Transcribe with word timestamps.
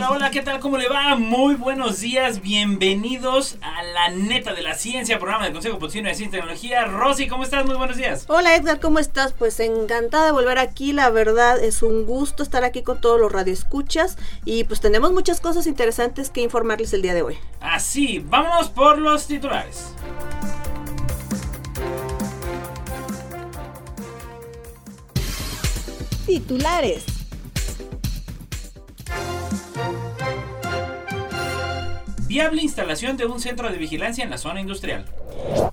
Hola, 0.00 0.12
hola, 0.12 0.30
¿qué 0.30 0.40
tal? 0.40 0.60
¿Cómo 0.60 0.78
le 0.78 0.88
va? 0.88 1.14
Muy 1.16 1.56
buenos 1.56 2.00
días, 2.00 2.40
bienvenidos 2.40 3.58
a 3.60 3.82
la 3.82 4.08
neta 4.08 4.54
de 4.54 4.62
la 4.62 4.74
ciencia, 4.74 5.18
programa 5.18 5.44
del 5.44 5.52
Consejo 5.52 5.78
Potosino 5.78 6.08
de 6.08 6.14
Ciencia 6.14 6.38
y 6.38 6.40
Tecnología. 6.40 6.86
Rosy, 6.86 7.28
¿cómo 7.28 7.42
estás? 7.42 7.66
Muy 7.66 7.74
buenos 7.74 7.98
días. 7.98 8.24
Hola 8.28 8.56
Edgar, 8.56 8.80
¿cómo 8.80 8.98
estás? 8.98 9.34
Pues 9.34 9.60
encantada 9.60 10.24
de 10.24 10.32
volver 10.32 10.58
aquí, 10.58 10.94
la 10.94 11.10
verdad 11.10 11.62
es 11.62 11.82
un 11.82 12.06
gusto 12.06 12.42
estar 12.42 12.64
aquí 12.64 12.82
con 12.82 12.98
todos 12.98 13.20
los 13.20 13.30
radioescuchas 13.30 14.16
y 14.46 14.64
pues 14.64 14.80
tenemos 14.80 15.12
muchas 15.12 15.42
cosas 15.42 15.66
interesantes 15.66 16.30
que 16.30 16.40
informarles 16.40 16.94
el 16.94 17.02
día 17.02 17.12
de 17.12 17.20
hoy. 17.20 17.38
Así, 17.60 18.20
vamos 18.20 18.70
por 18.70 18.96
los 18.96 19.26
titulares. 19.26 19.92
Titulares. 26.24 27.19
Viable 32.30 32.62
instalación 32.62 33.16
de 33.16 33.26
un 33.26 33.40
centro 33.40 33.72
de 33.72 33.76
vigilancia 33.76 34.22
en 34.22 34.30
la 34.30 34.38
zona 34.38 34.60
industrial. 34.60 35.04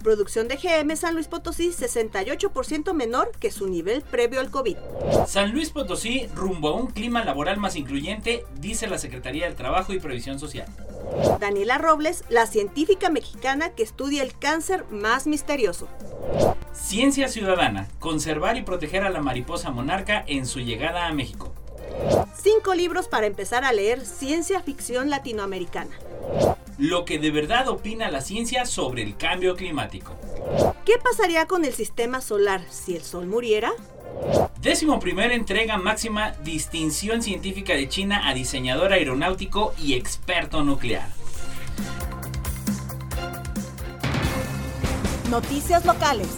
Producción 0.02 0.48
de 0.48 0.56
GM 0.56 0.98
San 0.98 1.14
Luis 1.14 1.28
Potosí 1.28 1.70
68% 1.70 2.94
menor 2.94 3.30
que 3.40 3.52
su 3.52 3.68
nivel 3.68 4.02
previo 4.02 4.40
al 4.40 4.50
COVID. 4.50 4.76
San 5.28 5.52
Luis 5.52 5.70
Potosí 5.70 6.26
rumbo 6.34 6.70
a 6.70 6.74
un 6.74 6.88
clima 6.88 7.24
laboral 7.24 7.58
más 7.58 7.76
incluyente, 7.76 8.44
dice 8.60 8.88
la 8.88 8.98
Secretaría 8.98 9.46
del 9.46 9.54
Trabajo 9.54 9.94
y 9.94 10.00
Previsión 10.00 10.40
Social. 10.40 10.66
Daniela 11.40 11.78
Robles, 11.78 12.24
la 12.28 12.48
científica 12.48 13.12
mexicana 13.12 13.76
que 13.76 13.84
estudia 13.84 14.24
el 14.24 14.36
cáncer 14.36 14.84
más 14.90 15.28
misterioso. 15.28 15.88
Ciencia 16.74 17.28
ciudadana, 17.28 17.88
conservar 18.00 18.58
y 18.58 18.64
proteger 18.64 19.04
a 19.04 19.12
la 19.12 19.22
mariposa 19.22 19.70
monarca 19.70 20.24
en 20.26 20.48
su 20.48 20.62
llegada 20.62 21.06
a 21.06 21.14
México. 21.14 21.54
Cinco 22.36 22.74
libros 22.74 23.08
para 23.08 23.28
empezar 23.28 23.64
a 23.64 23.72
leer 23.74 24.04
ciencia 24.04 24.60
ficción 24.62 25.12
latinoamericana. 25.12 25.92
Lo 26.78 27.06
que 27.06 27.18
de 27.18 27.32
verdad 27.32 27.68
opina 27.70 28.12
la 28.12 28.22
ciencia 28.22 28.66
sobre 28.66 29.02
el 29.02 29.18
cambio 29.18 29.56
climático. 29.56 30.16
¿Qué 30.86 30.94
pasaría 31.04 31.48
con 31.48 31.66
el 31.66 31.74
sistema 31.74 32.22
solar 32.22 32.62
si 32.70 32.96
el 32.96 33.02
sol 33.02 33.26
muriera? 33.26 33.72
Décimo 34.62 35.00
primera 35.00 35.34
entrega 35.34 35.78
máxima 35.78 36.34
distinción 36.44 37.22
científica 37.22 37.74
de 37.74 37.88
China 37.90 38.28
a 38.28 38.34
diseñador 38.34 38.94
aeronáutico 38.94 39.74
y 39.82 39.94
experto 39.94 40.64
nuclear. 40.64 41.10
Noticias 45.30 45.86
locales. 45.86 46.30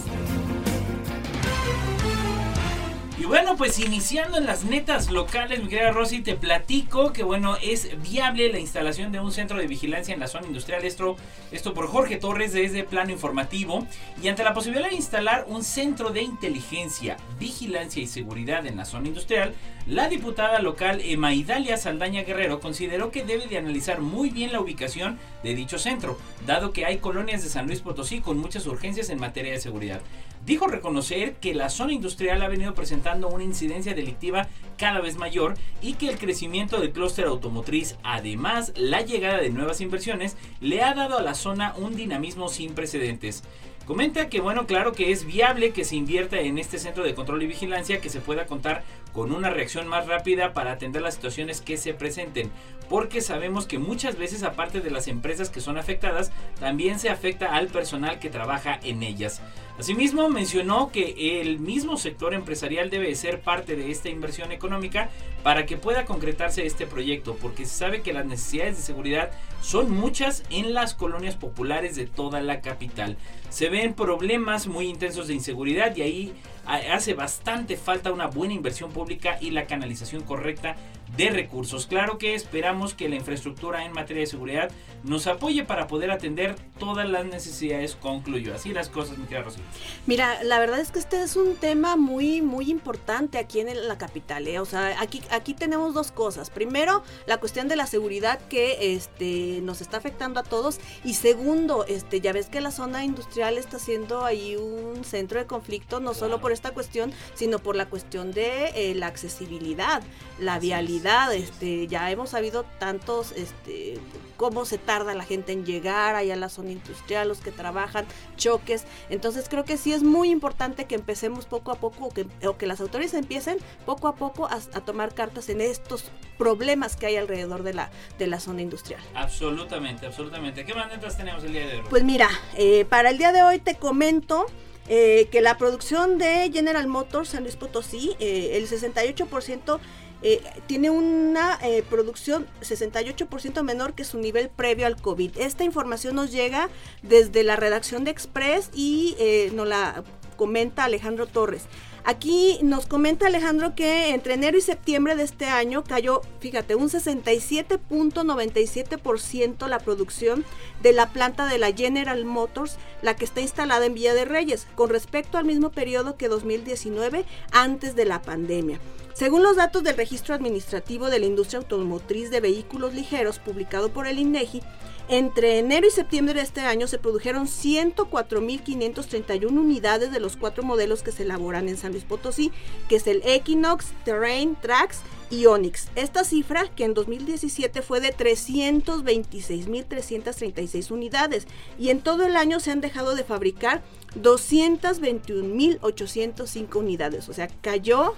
Bueno, 3.30 3.56
pues 3.56 3.78
iniciando 3.78 4.38
en 4.38 4.44
las 4.44 4.64
netas 4.64 5.08
locales, 5.08 5.62
mi 5.62 5.68
querida 5.68 5.92
Rosy, 5.92 6.20
te 6.20 6.34
platico 6.34 7.12
que 7.12 7.22
bueno, 7.22 7.56
es 7.62 8.02
viable 8.02 8.50
la 8.50 8.58
instalación 8.58 9.12
de 9.12 9.20
un 9.20 9.30
centro 9.30 9.56
de 9.56 9.68
vigilancia 9.68 10.12
en 10.12 10.18
la 10.18 10.26
zona 10.26 10.48
industrial. 10.48 10.84
Esto, 10.84 11.14
esto 11.52 11.72
por 11.72 11.86
Jorge 11.86 12.16
Torres 12.16 12.52
desde 12.52 12.82
Plano 12.82 13.12
Informativo. 13.12 13.86
Y 14.20 14.26
ante 14.26 14.42
la 14.42 14.52
posibilidad 14.52 14.90
de 14.90 14.96
instalar 14.96 15.44
un 15.46 15.62
centro 15.62 16.10
de 16.10 16.22
inteligencia, 16.22 17.18
vigilancia 17.38 18.02
y 18.02 18.08
seguridad 18.08 18.66
en 18.66 18.76
la 18.76 18.84
zona 18.84 19.06
industrial, 19.06 19.54
la 19.86 20.08
diputada 20.08 20.58
local 20.58 21.00
Emaidalia 21.00 21.76
Saldaña 21.76 22.22
Guerrero 22.22 22.58
consideró 22.58 23.12
que 23.12 23.24
debe 23.24 23.46
de 23.46 23.58
analizar 23.58 24.00
muy 24.00 24.30
bien 24.30 24.50
la 24.50 24.60
ubicación 24.60 25.20
de 25.44 25.54
dicho 25.54 25.78
centro, 25.78 26.18
dado 26.46 26.72
que 26.72 26.84
hay 26.84 26.98
colonias 26.98 27.44
de 27.44 27.48
San 27.48 27.68
Luis 27.68 27.80
Potosí 27.80 28.20
con 28.20 28.38
muchas 28.38 28.66
urgencias 28.66 29.08
en 29.08 29.20
materia 29.20 29.52
de 29.52 29.60
seguridad. 29.60 30.00
Dijo 30.44 30.66
reconocer 30.66 31.34
que 31.34 31.54
la 31.54 31.68
zona 31.68 31.92
industrial 31.92 32.40
ha 32.42 32.48
venido 32.48 32.74
presentando 32.74 33.19
una 33.28 33.44
incidencia 33.44 33.94
delictiva 33.94 34.48
cada 34.76 35.00
vez 35.00 35.16
mayor 35.16 35.54
y 35.82 35.94
que 35.94 36.08
el 36.08 36.18
crecimiento 36.18 36.80
del 36.80 36.92
clúster 36.92 37.26
automotriz, 37.26 37.96
además 38.02 38.72
la 38.76 39.02
llegada 39.02 39.38
de 39.38 39.50
nuevas 39.50 39.80
inversiones, 39.80 40.36
le 40.60 40.82
ha 40.82 40.94
dado 40.94 41.18
a 41.18 41.22
la 41.22 41.34
zona 41.34 41.74
un 41.76 41.96
dinamismo 41.96 42.48
sin 42.48 42.74
precedentes. 42.74 43.42
Comenta 43.86 44.28
que 44.28 44.40
bueno, 44.40 44.66
claro 44.66 44.92
que 44.92 45.10
es 45.10 45.24
viable 45.24 45.72
que 45.72 45.84
se 45.84 45.96
invierta 45.96 46.38
en 46.38 46.58
este 46.58 46.78
centro 46.78 47.02
de 47.02 47.14
control 47.14 47.42
y 47.42 47.48
vigilancia, 47.48 48.00
que 48.00 48.08
se 48.08 48.20
pueda 48.20 48.46
contar 48.46 48.84
con 49.12 49.32
una 49.32 49.50
reacción 49.50 49.88
más 49.88 50.06
rápida 50.06 50.52
para 50.52 50.70
atender 50.70 51.02
las 51.02 51.14
situaciones 51.14 51.60
que 51.60 51.76
se 51.76 51.92
presenten, 51.92 52.52
porque 52.88 53.20
sabemos 53.20 53.66
que 53.66 53.78
muchas 53.78 54.16
veces 54.16 54.44
aparte 54.44 54.80
de 54.80 54.90
las 54.90 55.08
empresas 55.08 55.50
que 55.50 55.60
son 55.60 55.76
afectadas, 55.76 56.30
también 56.60 57.00
se 57.00 57.08
afecta 57.08 57.56
al 57.56 57.66
personal 57.66 58.20
que 58.20 58.30
trabaja 58.30 58.78
en 58.84 59.02
ellas. 59.02 59.42
Asimismo, 59.80 60.28
mencionó 60.28 60.92
que 60.92 61.40
el 61.40 61.58
mismo 61.58 61.96
sector 61.96 62.34
empresarial 62.34 62.90
debe 62.90 63.14
ser 63.14 63.40
parte 63.40 63.76
de 63.76 63.90
esta 63.90 64.10
inversión 64.10 64.52
económica 64.52 65.08
para 65.42 65.64
que 65.64 65.78
pueda 65.78 66.04
concretarse 66.04 66.66
este 66.66 66.86
proyecto, 66.86 67.38
porque 67.40 67.64
se 67.64 67.78
sabe 67.78 68.02
que 68.02 68.12
las 68.12 68.26
necesidades 68.26 68.76
de 68.76 68.82
seguridad 68.82 69.30
son 69.62 69.90
muchas 69.90 70.42
en 70.50 70.74
las 70.74 70.92
colonias 70.92 71.34
populares 71.34 71.96
de 71.96 72.04
toda 72.04 72.42
la 72.42 72.60
capital. 72.60 73.16
Se 73.48 73.70
ven 73.70 73.94
problemas 73.94 74.66
muy 74.66 74.86
intensos 74.86 75.28
de 75.28 75.34
inseguridad 75.34 75.96
y 75.96 76.02
ahí 76.02 76.32
hace 76.66 77.14
bastante 77.14 77.76
falta 77.76 78.12
una 78.12 78.26
buena 78.26 78.54
inversión 78.54 78.92
pública 78.92 79.38
y 79.40 79.50
la 79.50 79.66
canalización 79.66 80.22
correcta 80.22 80.76
de 81.16 81.30
recursos. 81.30 81.86
Claro 81.86 82.18
que 82.18 82.34
esperamos 82.34 82.94
que 82.94 83.08
la 83.08 83.16
infraestructura 83.16 83.84
en 83.84 83.92
materia 83.92 84.20
de 84.20 84.26
seguridad 84.26 84.70
nos 85.02 85.26
apoye 85.26 85.64
para 85.64 85.86
poder 85.86 86.10
atender 86.10 86.54
todas 86.78 87.08
las 87.08 87.24
necesidades, 87.24 87.96
concluyó. 87.96 88.54
Así 88.54 88.72
las 88.72 88.88
cosas, 88.88 89.18
mi 89.18 89.24
querida 89.24 89.42
Rosy. 89.44 89.60
Mira, 90.06 90.42
la 90.44 90.58
verdad 90.58 90.80
es 90.80 90.90
que 90.90 90.98
este 90.98 91.22
es 91.22 91.36
un 91.36 91.56
tema 91.56 91.96
muy, 91.96 92.42
muy 92.42 92.70
importante 92.70 93.38
aquí 93.38 93.60
en 93.60 93.88
la 93.88 93.98
capital. 93.98 94.46
¿eh? 94.46 94.60
O 94.60 94.64
sea, 94.64 95.00
aquí, 95.00 95.22
aquí 95.30 95.54
tenemos 95.54 95.94
dos 95.94 96.12
cosas. 96.12 96.50
Primero, 96.50 97.02
la 97.26 97.38
cuestión 97.38 97.68
de 97.68 97.76
la 97.76 97.86
seguridad 97.86 98.38
que 98.48 98.94
este, 98.94 99.60
nos 99.62 99.80
está 99.80 99.96
afectando 99.96 100.40
a 100.40 100.42
todos. 100.42 100.78
Y 101.04 101.14
segundo, 101.14 101.84
este, 101.86 102.20
ya 102.20 102.32
ves 102.32 102.46
que 102.46 102.60
la 102.60 102.70
zona 102.70 103.04
industrial 103.04 103.58
está 103.58 103.78
siendo 103.78 104.24
ahí 104.24 104.56
un 104.56 105.04
centro 105.04 105.40
de 105.40 105.46
conflicto, 105.46 106.00
no 106.00 106.14
solo 106.14 106.40
por 106.40 106.49
esta 106.52 106.72
cuestión, 106.72 107.12
sino 107.34 107.58
por 107.58 107.76
la 107.76 107.86
cuestión 107.86 108.32
de 108.32 108.72
eh, 108.74 108.94
la 108.94 109.06
accesibilidad, 109.06 110.02
la 110.38 110.58
vialidad. 110.58 111.32
Este, 111.34 111.86
ya 111.86 112.10
hemos 112.10 112.30
sabido 112.30 112.64
tantos, 112.78 113.32
este, 113.32 113.98
cómo 114.36 114.64
se 114.64 114.78
tarda 114.78 115.14
la 115.14 115.24
gente 115.24 115.52
en 115.52 115.64
llegar 115.64 116.14
allá 116.14 116.34
a 116.34 116.36
la 116.36 116.48
zona 116.48 116.72
industrial, 116.72 117.28
los 117.28 117.40
que 117.40 117.52
trabajan, 117.52 118.06
choques. 118.36 118.84
Entonces 119.08 119.48
creo 119.48 119.64
que 119.64 119.76
sí 119.76 119.92
es 119.92 120.02
muy 120.02 120.30
importante 120.30 120.86
que 120.86 120.94
empecemos 120.94 121.46
poco 121.46 121.72
a 121.72 121.74
poco 121.76 122.06
o 122.06 122.10
que, 122.10 122.26
o 122.46 122.56
que 122.56 122.66
las 122.66 122.80
autoridades 122.80 123.14
empiecen 123.14 123.58
poco 123.86 124.08
a 124.08 124.14
poco 124.14 124.46
a, 124.46 124.54
a, 124.54 124.80
tomar 124.80 125.14
cartas 125.14 125.48
en 125.48 125.60
estos 125.60 126.04
problemas 126.38 126.96
que 126.96 127.06
hay 127.06 127.16
alrededor 127.16 127.62
de 127.62 127.74
la, 127.74 127.90
de 128.18 128.26
la 128.26 128.40
zona 128.40 128.62
industrial. 128.62 129.00
Absolutamente, 129.14 130.06
absolutamente. 130.06 130.64
¿Qué 130.64 130.74
maneras 130.74 131.16
tenemos 131.16 131.44
el 131.44 131.52
día 131.52 131.66
de 131.66 131.76
hoy? 131.76 131.84
Pues 131.90 132.02
mira, 132.04 132.28
eh, 132.56 132.84
para 132.86 133.10
el 133.10 133.18
día 133.18 133.32
de 133.32 133.42
hoy 133.42 133.58
te 133.58 133.74
comento 133.74 134.46
eh, 134.88 135.28
que 135.30 135.40
la 135.40 135.56
producción 135.58 136.18
de 136.18 136.50
General 136.52 136.86
Motors 136.86 137.30
San 137.30 137.42
Luis 137.42 137.56
Potosí, 137.56 138.16
eh, 138.18 138.52
el 138.54 138.68
68% 138.68 139.80
eh, 140.22 140.42
tiene 140.66 140.90
una 140.90 141.58
eh, 141.62 141.82
producción 141.88 142.46
68% 142.60 143.62
menor 143.62 143.94
que 143.94 144.04
su 144.04 144.18
nivel 144.18 144.50
previo 144.50 144.86
al 144.86 144.96
COVID. 144.96 145.38
Esta 145.38 145.64
información 145.64 146.14
nos 146.14 146.30
llega 146.30 146.68
desde 147.02 147.42
la 147.42 147.56
redacción 147.56 148.04
de 148.04 148.10
Express 148.10 148.70
y 148.74 149.16
eh, 149.18 149.50
nos 149.54 149.66
la 149.66 150.04
comenta 150.36 150.84
Alejandro 150.84 151.26
Torres. 151.26 151.64
Aquí 152.04 152.58
nos 152.62 152.86
comenta 152.86 153.26
Alejandro 153.26 153.74
que 153.74 154.10
entre 154.10 154.34
enero 154.34 154.56
y 154.56 154.60
septiembre 154.62 155.16
de 155.16 155.24
este 155.24 155.46
año 155.46 155.82
cayó, 155.84 156.22
fíjate, 156.40 156.74
un 156.74 156.88
67.97% 156.88 159.68
la 159.68 159.78
producción 159.78 160.44
de 160.82 160.92
la 160.92 161.10
planta 161.10 161.46
de 161.46 161.58
la 161.58 161.70
General 161.72 162.24
Motors, 162.24 162.78
la 163.02 163.14
que 163.16 163.24
está 163.24 163.42
instalada 163.42 163.86
en 163.86 163.94
Villa 163.94 164.14
de 164.14 164.24
Reyes, 164.24 164.66
con 164.74 164.90
respecto 164.90 165.38
al 165.38 165.44
mismo 165.44 165.70
periodo 165.70 166.16
que 166.16 166.26
2019 166.28 167.24
antes 167.52 167.94
de 167.94 168.06
la 168.06 168.22
pandemia. 168.22 168.80
Según 169.20 169.42
los 169.42 169.56
datos 169.56 169.82
del 169.82 169.98
Registro 169.98 170.34
Administrativo 170.34 171.10
de 171.10 171.18
la 171.18 171.26
Industria 171.26 171.58
Automotriz 171.58 172.30
de 172.30 172.40
Vehículos 172.40 172.94
Ligeros 172.94 173.38
publicado 173.38 173.90
por 173.90 174.06
el 174.06 174.18
INEGI, 174.18 174.62
entre 175.10 175.58
enero 175.58 175.86
y 175.86 175.90
septiembre 175.90 176.32
de 176.32 176.40
este 176.40 176.62
año 176.62 176.86
se 176.86 176.96
produjeron 176.96 177.46
104.531 177.46 179.50
unidades 179.50 180.10
de 180.10 180.20
los 180.20 180.38
cuatro 180.38 180.62
modelos 180.62 181.02
que 181.02 181.12
se 181.12 181.24
elaboran 181.24 181.68
en 181.68 181.76
San 181.76 181.92
Luis 181.92 182.04
Potosí, 182.04 182.50
que 182.88 182.96
es 182.96 183.06
el 183.06 183.20
Equinox, 183.26 183.92
Terrain, 184.06 184.56
Trax 184.58 185.00
y 185.28 185.44
Onix. 185.44 185.88
Esta 185.96 186.24
cifra, 186.24 186.70
que 186.74 186.84
en 186.84 186.94
2017 186.94 187.82
fue 187.82 188.00
de 188.00 188.16
326.336 188.16 190.90
unidades, 190.90 191.46
y 191.78 191.90
en 191.90 192.00
todo 192.00 192.24
el 192.24 192.36
año 192.36 192.58
se 192.58 192.70
han 192.70 192.80
dejado 192.80 193.14
de 193.14 193.24
fabricar 193.24 193.82
221.805 194.18 196.76
unidades. 196.76 197.28
O 197.28 197.34
sea, 197.34 197.48
cayó 197.60 198.14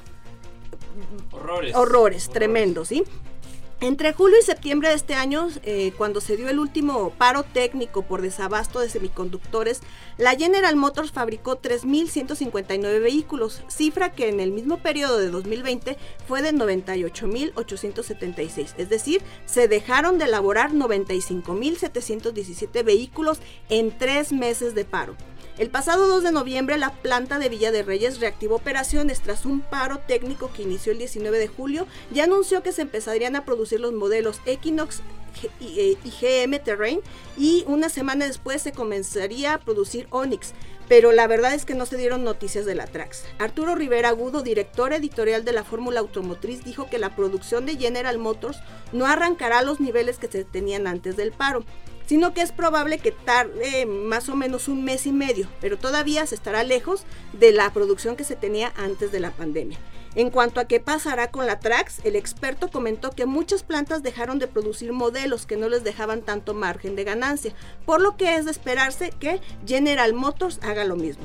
horrores, 1.32 1.74
horrores, 1.74 2.30
tremendos, 2.30 2.88
¿sí? 2.88 3.04
Entre 3.82 4.12
julio 4.12 4.36
y 4.40 4.44
septiembre 4.44 4.88
de 4.90 4.94
este 4.94 5.14
año, 5.14 5.48
eh, 5.64 5.92
cuando 5.98 6.20
se 6.20 6.36
dio 6.36 6.48
el 6.48 6.60
último 6.60 7.10
paro 7.18 7.42
técnico 7.42 8.02
por 8.02 8.22
desabasto 8.22 8.78
de 8.78 8.88
semiconductores, 8.88 9.80
la 10.18 10.36
General 10.36 10.76
Motors 10.76 11.10
fabricó 11.10 11.60
3.159 11.60 13.02
vehículos, 13.02 13.64
cifra 13.66 14.12
que 14.12 14.28
en 14.28 14.38
el 14.38 14.52
mismo 14.52 14.78
periodo 14.78 15.18
de 15.18 15.30
2020 15.30 15.98
fue 16.28 16.42
de 16.42 16.52
98.876. 16.52 18.74
Es 18.78 18.88
decir, 18.88 19.20
se 19.46 19.66
dejaron 19.66 20.16
de 20.16 20.26
elaborar 20.26 20.70
95.717 20.70 22.84
vehículos 22.84 23.40
en 23.68 23.98
tres 23.98 24.32
meses 24.32 24.76
de 24.76 24.84
paro. 24.84 25.16
El 25.58 25.68
pasado 25.68 26.08
2 26.08 26.22
de 26.22 26.32
noviembre 26.32 26.78
la 26.78 26.90
planta 26.90 27.38
de 27.38 27.50
Villa 27.50 27.70
de 27.70 27.82
Reyes 27.82 28.20
reactivó 28.20 28.56
operaciones 28.56 29.20
tras 29.20 29.44
un 29.44 29.60
paro 29.60 29.98
técnico 29.98 30.50
que 30.50 30.62
inició 30.62 30.92
el 30.92 30.98
19 30.98 31.38
de 31.38 31.46
julio 31.46 31.86
y 32.12 32.20
anunció 32.20 32.62
que 32.62 32.72
se 32.72 32.82
empezarían 32.82 33.36
a 33.36 33.44
producir 33.44 33.78
los 33.78 33.92
modelos 33.92 34.40
Equinox 34.46 35.02
y 35.60 35.96
GM 36.20 36.58
Terrain 36.58 37.00
y 37.36 37.64
una 37.66 37.90
semana 37.90 38.26
después 38.26 38.62
se 38.62 38.72
comenzaría 38.72 39.54
a 39.54 39.60
producir 39.60 40.06
Onix. 40.10 40.52
Pero 40.88 41.12
la 41.12 41.26
verdad 41.26 41.54
es 41.54 41.64
que 41.64 41.74
no 41.74 41.86
se 41.86 41.96
dieron 41.96 42.24
noticias 42.24 42.66
de 42.66 42.74
la 42.74 42.86
Trax. 42.86 43.24
Arturo 43.38 43.74
Rivera 43.74 44.08
Agudo, 44.08 44.42
director 44.42 44.92
editorial 44.92 45.44
de 45.44 45.52
la 45.52 45.64
Fórmula 45.64 46.00
Automotriz, 46.00 46.64
dijo 46.64 46.88
que 46.90 46.98
la 46.98 47.14
producción 47.14 47.66
de 47.66 47.76
General 47.76 48.18
Motors 48.18 48.58
no 48.92 49.06
arrancará 49.06 49.60
a 49.60 49.62
los 49.62 49.80
niveles 49.80 50.18
que 50.18 50.28
se 50.28 50.44
tenían 50.44 50.86
antes 50.86 51.16
del 51.16 51.32
paro 51.32 51.64
sino 52.06 52.34
que 52.34 52.42
es 52.42 52.52
probable 52.52 52.98
que 52.98 53.12
tarde 53.12 53.86
más 53.86 54.28
o 54.28 54.36
menos 54.36 54.68
un 54.68 54.84
mes 54.84 55.06
y 55.06 55.12
medio, 55.12 55.48
pero 55.60 55.78
todavía 55.78 56.26
se 56.26 56.34
estará 56.34 56.62
lejos 56.64 57.04
de 57.32 57.52
la 57.52 57.72
producción 57.72 58.16
que 58.16 58.24
se 58.24 58.36
tenía 58.36 58.72
antes 58.76 59.12
de 59.12 59.20
la 59.20 59.30
pandemia. 59.30 59.78
En 60.14 60.28
cuanto 60.28 60.60
a 60.60 60.66
qué 60.66 60.78
pasará 60.78 61.30
con 61.30 61.46
la 61.46 61.58
Trax, 61.58 62.04
el 62.04 62.16
experto 62.16 62.70
comentó 62.70 63.10
que 63.12 63.24
muchas 63.24 63.62
plantas 63.62 64.02
dejaron 64.02 64.38
de 64.38 64.46
producir 64.46 64.92
modelos 64.92 65.46
que 65.46 65.56
no 65.56 65.70
les 65.70 65.84
dejaban 65.84 66.20
tanto 66.20 66.52
margen 66.52 66.96
de 66.96 67.04
ganancia, 67.04 67.54
por 67.86 68.02
lo 68.02 68.16
que 68.18 68.36
es 68.36 68.44
de 68.44 68.50
esperarse 68.50 69.10
que 69.18 69.40
General 69.66 70.12
Motors 70.12 70.58
haga 70.62 70.84
lo 70.84 70.96
mismo. 70.96 71.24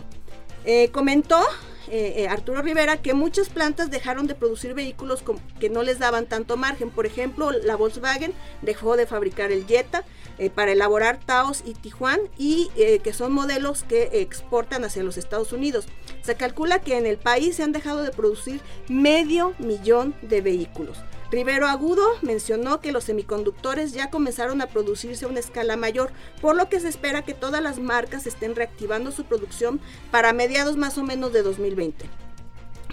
Eh, 0.63 0.89
comentó 0.91 1.41
eh, 1.89 2.23
eh, 2.23 2.27
Arturo 2.27 2.61
Rivera 2.61 2.97
que 2.97 3.13
muchas 3.13 3.49
plantas 3.49 3.89
dejaron 3.89 4.27
de 4.27 4.35
producir 4.35 4.73
vehículos 4.73 5.23
que 5.59 5.69
no 5.69 5.83
les 5.83 5.99
daban 5.99 6.25
tanto 6.25 6.57
margen. 6.57 6.89
Por 6.89 7.05
ejemplo, 7.05 7.51
la 7.51 7.75
Volkswagen 7.75 8.33
dejó 8.61 8.97
de 8.97 9.07
fabricar 9.07 9.51
el 9.51 9.65
Jetta 9.65 10.03
eh, 10.37 10.49
para 10.49 10.71
elaborar 10.71 11.19
Taos 11.25 11.63
y 11.65 11.73
Tijuana 11.73 12.23
y 12.37 12.69
que 13.03 13.13
son 13.13 13.31
modelos 13.31 13.83
que 13.83 14.21
exportan 14.21 14.83
hacia 14.83 15.03
los 15.03 15.17
Estados 15.17 15.51
Unidos. 15.51 15.87
Se 16.21 16.35
calcula 16.35 16.81
que 16.81 16.97
en 16.97 17.05
el 17.05 17.17
país 17.17 17.55
se 17.55 17.63
han 17.63 17.71
dejado 17.71 18.03
de 18.03 18.11
producir 18.11 18.61
medio 18.87 19.53
millón 19.59 20.13
de 20.21 20.41
vehículos. 20.41 20.97
Rivero 21.29 21.67
Agudo 21.67 22.05
mencionó 22.21 22.79
que 22.79 22.93
los 22.93 23.03
semiconductores 23.03 23.91
ya 23.91 24.09
comenzaron 24.09 24.61
a 24.61 24.67
producirse 24.67 25.25
a 25.25 25.27
una 25.27 25.41
escala 25.41 25.75
mayor, 25.75 26.11
por 26.41 26.55
lo 26.55 26.69
que 26.69 26.79
se 26.79 26.87
espera 26.87 27.23
que 27.23 27.33
todas 27.33 27.61
las 27.61 27.79
marcas 27.79 28.25
estén 28.27 28.55
reactivando 28.55 29.11
su 29.11 29.25
producción 29.25 29.81
para 30.09 30.31
mediados 30.31 30.77
más 30.77 30.97
o 30.97 31.03
menos 31.03 31.33
de 31.33 31.43
2020. 31.43 32.09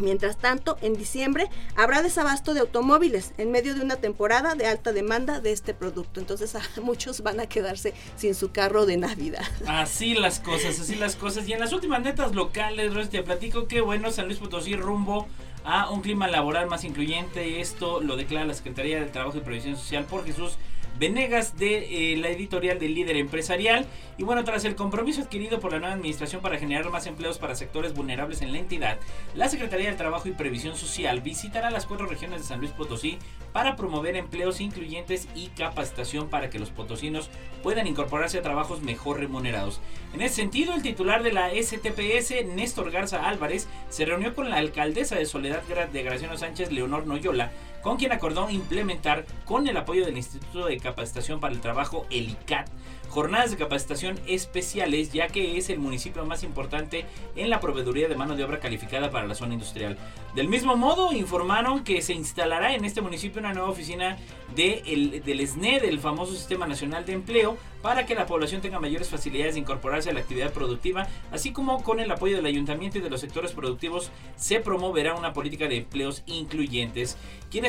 Mientras 0.01 0.37
tanto, 0.39 0.77
en 0.83 0.95
diciembre 0.95 1.49
habrá 1.77 2.03
desabasto 2.03 2.53
de 2.53 2.61
automóviles 2.61 3.33
en 3.39 3.53
medio 3.53 3.77
de 3.77 3.83
una 3.83 3.97
temporada 3.97 4.57
de 4.57 4.67
alta 4.67 4.93
demanda 4.93 5.41
de 5.41 5.53
este 5.53 5.73
producto. 5.73 6.19
Entonces, 6.19 6.57
muchos 6.83 7.23
van 7.23 7.39
a 7.39 7.47
quedarse 7.47 7.95
sin 8.17 8.35
su 8.35 8.51
carro 8.51 8.87
de 8.87 8.97
Navidad. 8.97 9.47
Así 9.67 10.15
las 10.15 10.41
cosas, 10.41 10.81
así 10.81 10.97
las 10.97 11.15
cosas. 11.15 11.49
Y 11.49 11.53
en 11.53 11.61
las 11.61 11.73
últimas 11.73 12.03
netas 12.03 12.35
locales, 12.35 13.11
te 13.11 13.23
platico 13.23 13.69
que 13.69 13.81
bueno, 13.81 14.11
San 14.11 14.27
Luis 14.27 14.39
Potosí 14.39 14.75
rumbo 14.75 15.29
a 15.65 15.91
un 15.91 16.03
clima 16.03 16.29
laboral 16.29 16.69
más 16.69 16.85
incluyente. 16.85 17.61
Esto 17.61 18.01
lo 18.01 18.17
declara 18.17 18.45
la 18.45 18.55
Secretaría 18.55 19.01
del 19.01 19.11
Trabajo 19.11 19.39
y 19.39 19.41
Previsión 19.41 19.77
Social 19.77 20.05
por 20.05 20.25
Jesús 20.25 20.59
Venegas 20.99 21.57
de 21.57 22.13
eh, 22.13 22.17
la 22.17 22.29
editorial 22.29 22.79
del 22.79 22.95
líder 22.95 23.17
empresarial. 23.17 23.87
Y 24.17 24.23
bueno, 24.23 24.45
tras 24.45 24.65
el 24.65 24.77
compromiso 24.77 25.23
adquirido 25.23 25.61
por 25.61 25.73
la 25.73 25.81
nueva 25.81 25.95
administración 25.95 26.41
para 26.41 26.59
generar 26.59 26.91
más 26.91 27.07
empleos 27.07 27.39
para 27.39 27.57
sectores 27.57 27.95
vulnerables 27.95 28.43
en 28.43 28.53
la 28.53 28.59
entidad, 28.59 28.99
la 29.35 29.49
Secretaría 29.49 29.89
del 29.89 29.97
Trabajo 29.97 30.29
y 30.29 30.33
Previsión 30.33 30.77
Social 30.77 31.21
visitará 31.21 31.71
las 31.71 31.87
cuatro 31.87 32.07
regiones 32.07 32.41
de 32.41 32.47
San 32.47 32.61
Luis 32.61 32.71
Potosí 32.71 33.19
para 33.53 33.77
promover 33.77 34.17
empleos 34.17 34.61
incluyentes 34.61 35.29
y 35.35 35.49
capacitación 35.49 36.29
para 36.29 36.51
que 36.51 36.59
los 36.59 36.71
potosinos 36.71 37.31
puedan 37.63 37.87
incorporarse 37.87 38.39
a 38.39 38.43
trabajos 38.43 38.83
mejor 38.83 39.19
remunerados. 39.19 39.81
En 40.13 40.23
ese 40.23 40.37
sentido, 40.37 40.75
el 40.75 40.83
titular 40.83 41.23
de 41.23 41.33
la 41.33 41.51
STPS, 41.51 42.47
Néstor 42.55 42.91
Garza 42.91 43.29
Álvarez, 43.29 43.69
se 43.89 44.05
reunió 44.05 44.35
con 44.35 44.51
la 44.51 44.57
alcaldesa 44.57 45.17
de 45.17 45.27
Soledad 45.27 45.63
de 45.63 46.03
Graciano 46.03 46.37
Sánchez, 46.37 46.73
Leonor 46.73 47.07
Noyola, 47.07 47.53
con 47.85 47.99
quien 47.99 48.13
acordó 48.13 48.49
implementar, 48.49 49.27
con 49.45 49.69
el 49.69 49.77
apoyo 49.77 50.07
del 50.07 50.17
Instituto 50.17 50.67
de 50.67 50.79
Capacitación 50.79 51.39
para 51.39 51.53
el 51.53 51.61
Trabajo, 51.61 52.07
el 52.11 52.31
ICAT, 52.31 52.71
jornadas 53.11 53.53
de 53.53 53.59
capacitación 53.59 54.19
especiales, 54.27 55.13
ya 55.13 55.29
que 55.29 55.57
es 55.57 55.71
el 55.71 55.79
municipio 55.79 56.25
más 56.25 56.43
importante 56.43 57.05
en 57.37 57.49
la 57.49 57.61
proveeduría 57.61 58.09
de 58.09 58.17
mano 58.17 58.35
de 58.35 58.43
obra 58.43 58.59
calificada 58.59 59.11
para 59.11 59.27
la 59.27 59.37
zona 59.37 59.53
industrial. 59.53 59.97
Del 60.35 60.49
mismo 60.49 60.77
modo, 60.77 61.13
informaron 61.13 61.85
que 61.85 62.03
se 62.03 62.15
instalará 62.15 62.75
en 62.75 62.85
este 62.85 63.03
municipio 63.03 63.39
una 63.39 63.53
nueva 63.53 63.69
oficina 63.69 64.17
de 64.57 64.83
el, 64.87 65.23
del 65.23 65.47
SNE, 65.47 65.79
del 65.79 66.01
famoso 66.01 66.33
Sistema 66.33 66.67
Nacional 66.67 67.07
de 67.07 67.13
Empleo, 67.13 67.57
para 67.83 68.07
que 68.07 68.15
la 68.15 68.27
población 68.27 68.63
tenga 68.63 68.81
mayores 68.81 69.11
facilidades 69.11 69.55
de 69.55 69.61
incorporarse 69.61 70.11
a 70.11 70.13
la 70.13 70.21
actividad 70.21 70.53
productiva, 70.53 71.07
así 71.31 71.53
como 71.53 71.83
con 71.85 72.01
el 72.01 72.11
apoyo 72.11 72.35
del 72.37 72.47
ayuntamiento 72.47 72.99
y 72.99 73.03
de 73.03 73.11
los 73.11 73.21
sectores 73.21 73.53
productivos 73.53 74.11
se 74.37 74.59
promoverá 74.59 75.15
una 75.15 75.35
política 75.35 75.69
de 75.69 75.77
empleos 75.77 76.23
incluyentes. 76.27 77.17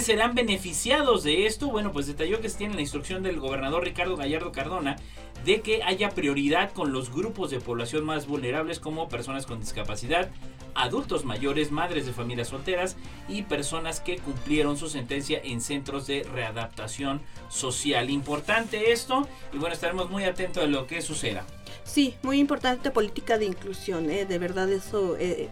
¿Quiénes 0.06 0.22
serán 0.22 0.36
beneficiados 0.36 1.24
de 1.24 1.48
esto? 1.48 1.72
Bueno, 1.72 1.92
pues 1.92 2.06
detalló 2.06 2.40
que 2.40 2.50
se 2.50 2.60
tiene 2.60 2.76
la 2.76 2.82
instrucción 2.82 3.24
del 3.24 3.40
gobernador 3.40 3.84
Ricardo 3.84 4.16
Gallardo 4.16 4.52
Cardona 4.52 4.98
de 5.46 5.62
que 5.62 5.82
haya 5.82 6.12
prioridad 6.12 6.74
con 6.74 6.92
los 6.92 7.12
grupos 7.12 7.50
de 7.50 7.60
población 7.60 8.06
más 8.06 8.28
vulnerables 8.28 8.80
como 8.80 9.10
personas 9.10 9.48
con 9.48 9.60
discapacidad, 9.60 10.30
adultos 10.76 11.26
mayores, 11.26 11.72
madres 11.72 12.06
de 12.06 12.14
familias 12.14 12.50
solteras 12.50 12.98
y 13.28 13.42
personas 13.44 14.00
que 14.00 14.18
cumplieron 14.18 14.78
su 14.78 14.90
sentencia 14.90 15.42
en 15.44 15.60
centros 15.60 16.06
de 16.06 16.22
readaptación 16.22 17.20
social. 17.50 18.12
Importante 18.12 18.92
esto 18.92 19.28
y 19.54 19.58
bueno, 19.58 19.74
estaremos 19.74 20.12
muy 20.12 20.26
atentos 20.26 20.64
a 20.64 20.68
lo 20.68 20.86
que 20.86 21.02
suceda. 21.02 21.48
Sí, 21.84 22.14
muy 22.22 22.38
importante 22.38 22.92
política 22.92 23.40
de 23.40 23.46
inclusión, 23.46 24.12
¿eh? 24.12 24.26
de 24.26 24.38
verdad 24.38 24.72
eso, 24.72 25.18
eh, 25.18 25.50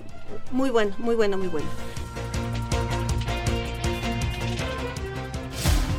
muy 0.52 0.70
bueno, 0.70 0.96
muy 1.00 1.16
bueno, 1.16 1.40
muy 1.40 1.48
bueno. 1.48 1.68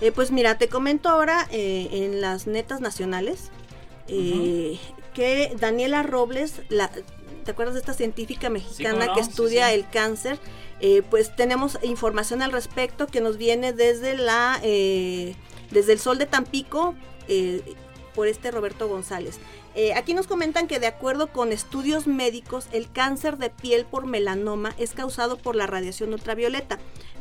Eh, 0.02 0.12
pues 0.12 0.30
mira, 0.30 0.58
te 0.58 0.68
comento 0.68 1.08
ahora 1.08 1.48
eh, 1.50 1.88
en 1.92 2.20
las 2.20 2.46
netas 2.46 2.82
nacionales 2.82 3.50
eh, 4.08 4.78
que 5.14 5.56
Daniela 5.58 6.02
Robles, 6.02 6.60
la, 6.68 6.90
¿te 7.44 7.50
acuerdas 7.50 7.74
de 7.74 7.80
esta 7.80 7.94
científica 7.94 8.50
mexicana 8.50 9.12
que 9.14 9.20
estudia 9.20 9.72
el 9.72 9.88
cáncer? 9.88 10.38
pues 11.10 11.36
tenemos 11.36 11.78
información 11.82 12.40
al 12.40 12.52
respecto 12.52 13.06
que 13.06 13.20
nos 13.20 13.36
viene 13.36 13.74
desde 13.74 14.16
la 14.16 14.58
desde 14.62 15.92
el 15.92 15.98
Sol 15.98 16.16
de 16.16 16.24
Tampico 16.24 16.94
por 18.14 18.28
este 18.28 18.50
Roberto 18.50 18.88
González. 18.88 19.38
Eh, 19.74 19.94
aquí 19.94 20.14
nos 20.14 20.26
comentan 20.26 20.66
que 20.66 20.80
de 20.80 20.88
acuerdo 20.88 21.28
con 21.28 21.52
estudios 21.52 22.06
médicos, 22.06 22.66
el 22.72 22.90
cáncer 22.90 23.38
de 23.38 23.50
piel 23.50 23.84
por 23.84 24.06
melanoma 24.06 24.74
es 24.78 24.92
causado 24.92 25.38
por 25.38 25.54
la 25.54 25.66
radiación 25.66 26.12
ultravioleta. 26.12 26.78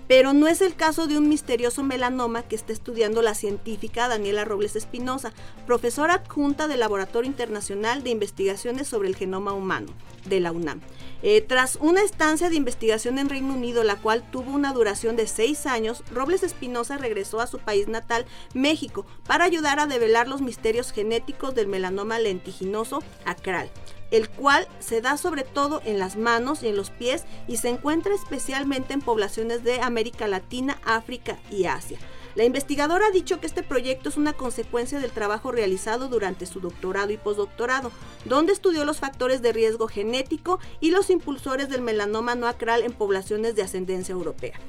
pero 0.09 0.33
no 0.33 0.47
es 0.47 0.61
el 0.61 0.73
caso 0.73 1.05
de 1.05 1.19
un 1.19 1.29
misterioso 1.29 1.83
melanoma 1.83 2.41
que 2.41 2.55
está 2.55 2.73
estudiando 2.73 3.21
la 3.21 3.35
científica 3.35 4.07
Daniela 4.07 4.43
Robles 4.43 4.75
Espinosa, 4.75 5.33
profesora 5.67 6.15
adjunta 6.15 6.67
del 6.67 6.79
Laboratorio 6.79 7.29
Internacional 7.29 8.01
de 8.01 8.09
Investigaciones 8.09 8.87
sobre 8.87 9.07
el 9.07 9.15
Genoma 9.15 9.53
Humano 9.53 9.93
de 10.25 10.39
la 10.39 10.51
UNAM. 10.51 10.81
Eh, 11.21 11.41
tras 11.41 11.77
una 11.81 12.01
estancia 12.01 12.49
de 12.49 12.55
investigación 12.55 13.19
en 13.19 13.29
Reino 13.29 13.53
Unido, 13.53 13.83
la 13.83 13.97
cual 13.97 14.23
tuvo 14.31 14.51
una 14.51 14.73
duración 14.73 15.15
de 15.15 15.27
seis 15.27 15.67
años, 15.67 16.03
Robles 16.11 16.41
Espinosa 16.41 16.97
regresó 16.97 17.39
a 17.39 17.47
su 17.47 17.59
país 17.59 17.87
natal, 17.87 18.25
México, 18.55 19.05
para 19.27 19.45
ayudar 19.45 19.79
a 19.79 19.85
develar 19.85 20.27
los 20.27 20.41
misterios 20.41 20.91
genéticos 20.91 21.53
del 21.53 21.67
melanoma 21.67 22.17
lentiginoso 22.39 23.03
acral 23.25 23.69
el 24.11 24.29
cual 24.29 24.67
se 24.79 25.01
da 25.01 25.17
sobre 25.17 25.43
todo 25.43 25.81
en 25.85 25.99
las 25.99 26.15
manos 26.15 26.63
y 26.63 26.67
en 26.67 26.75
los 26.75 26.89
pies 26.89 27.25
y 27.47 27.57
se 27.57 27.69
encuentra 27.69 28.13
especialmente 28.13 28.93
en 28.93 29.01
poblaciones 29.01 29.63
de 29.63 29.81
América 29.81 30.27
Latina, 30.27 30.79
África 30.83 31.37
y 31.51 31.65
Asia. 31.65 31.99
La 32.35 32.43
investigadora 32.43 33.07
ha 33.07 33.11
dicho 33.11 33.39
que 33.39 33.47
este 33.47 33.63
proyecto 33.63 34.09
es 34.09 34.17
una 34.17 34.33
consecuencia 34.33 34.99
del 34.99 35.11
trabajo 35.11 35.51
realizado 35.51 36.07
durante 36.07 36.45
su 36.45 36.59
doctorado 36.59 37.11
y 37.11 37.17
postdoctorado, 37.17 37.91
donde 38.25 38.53
estudió 38.53 38.85
los 38.85 38.99
factores 38.99 39.41
de 39.41 39.51
riesgo 39.51 39.87
genético 39.87 40.59
y 40.79 40.91
los 40.91 41.09
impulsores 41.09 41.69
del 41.69 41.81
melanoma 41.81 42.35
no 42.35 42.47
acral 42.47 42.83
en 42.83 42.93
poblaciones 42.93 43.55
de 43.55 43.63
ascendencia 43.63 44.13
europea. 44.13 44.59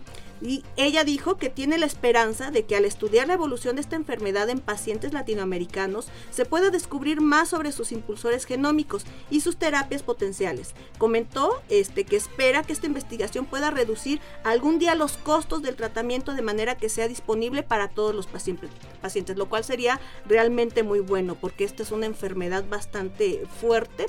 Y 0.43 0.65
ella 0.77 1.05
dijo 1.05 1.37
que 1.37 1.51
tiene 1.51 1.79
la 1.79 1.87
esperanza 1.87 2.51
de 2.51 2.65
que 2.65 2.77
al 2.77 2.85
estudiar 2.85 3.27
la 3.27 3.35
evolución 3.35 3.77
de 3.77 3.83
esta 3.83 3.97
enfermedad 3.97 4.49
en 4.49 4.61
pacientes 4.61 5.13
latinoamericanos 5.13 6.09
se 6.31 6.47
pueda 6.47 6.71
descubrir 6.71 7.21
más 7.21 7.51
sobre 7.51 7.73
sus 7.73 7.93
impulsores 7.93 8.47
genómicos 8.47 9.05
y 9.31 9.41
sus 9.41 9.57
terapias 9.57 10.03
potenciales. 10.03 10.75
Comentó 10.99 11.63
este, 11.69 12.05
que 12.05 12.17
espera 12.17 12.63
que 12.63 12.73
esta 12.73 12.87
investigación 12.87 13.45
pueda 13.45 13.71
reducir 13.71 14.21
algún 14.45 14.79
día 14.79 14.95
los 14.95 15.17
costos 15.19 15.63
del 15.63 15.77
tratamiento 15.77 16.35
de 16.35 16.43
manera 16.43 16.77
que 16.77 16.89
sea 16.89 17.09
disponible 17.09 17.63
para 17.63 17.89
todos 17.89 18.15
los 18.15 18.27
pacientes, 18.27 18.71
pacientes 19.03 19.37
lo 19.37 19.49
cual 19.49 19.65
sería 19.65 20.01
realmente 20.27 20.83
muy 20.83 21.01
bueno 21.01 21.35
porque 21.35 21.65
esta 21.65 21.83
es 21.83 21.91
una 21.91 22.07
enfermedad 22.07 22.65
bastante 22.69 23.47
fuerte 23.61 24.07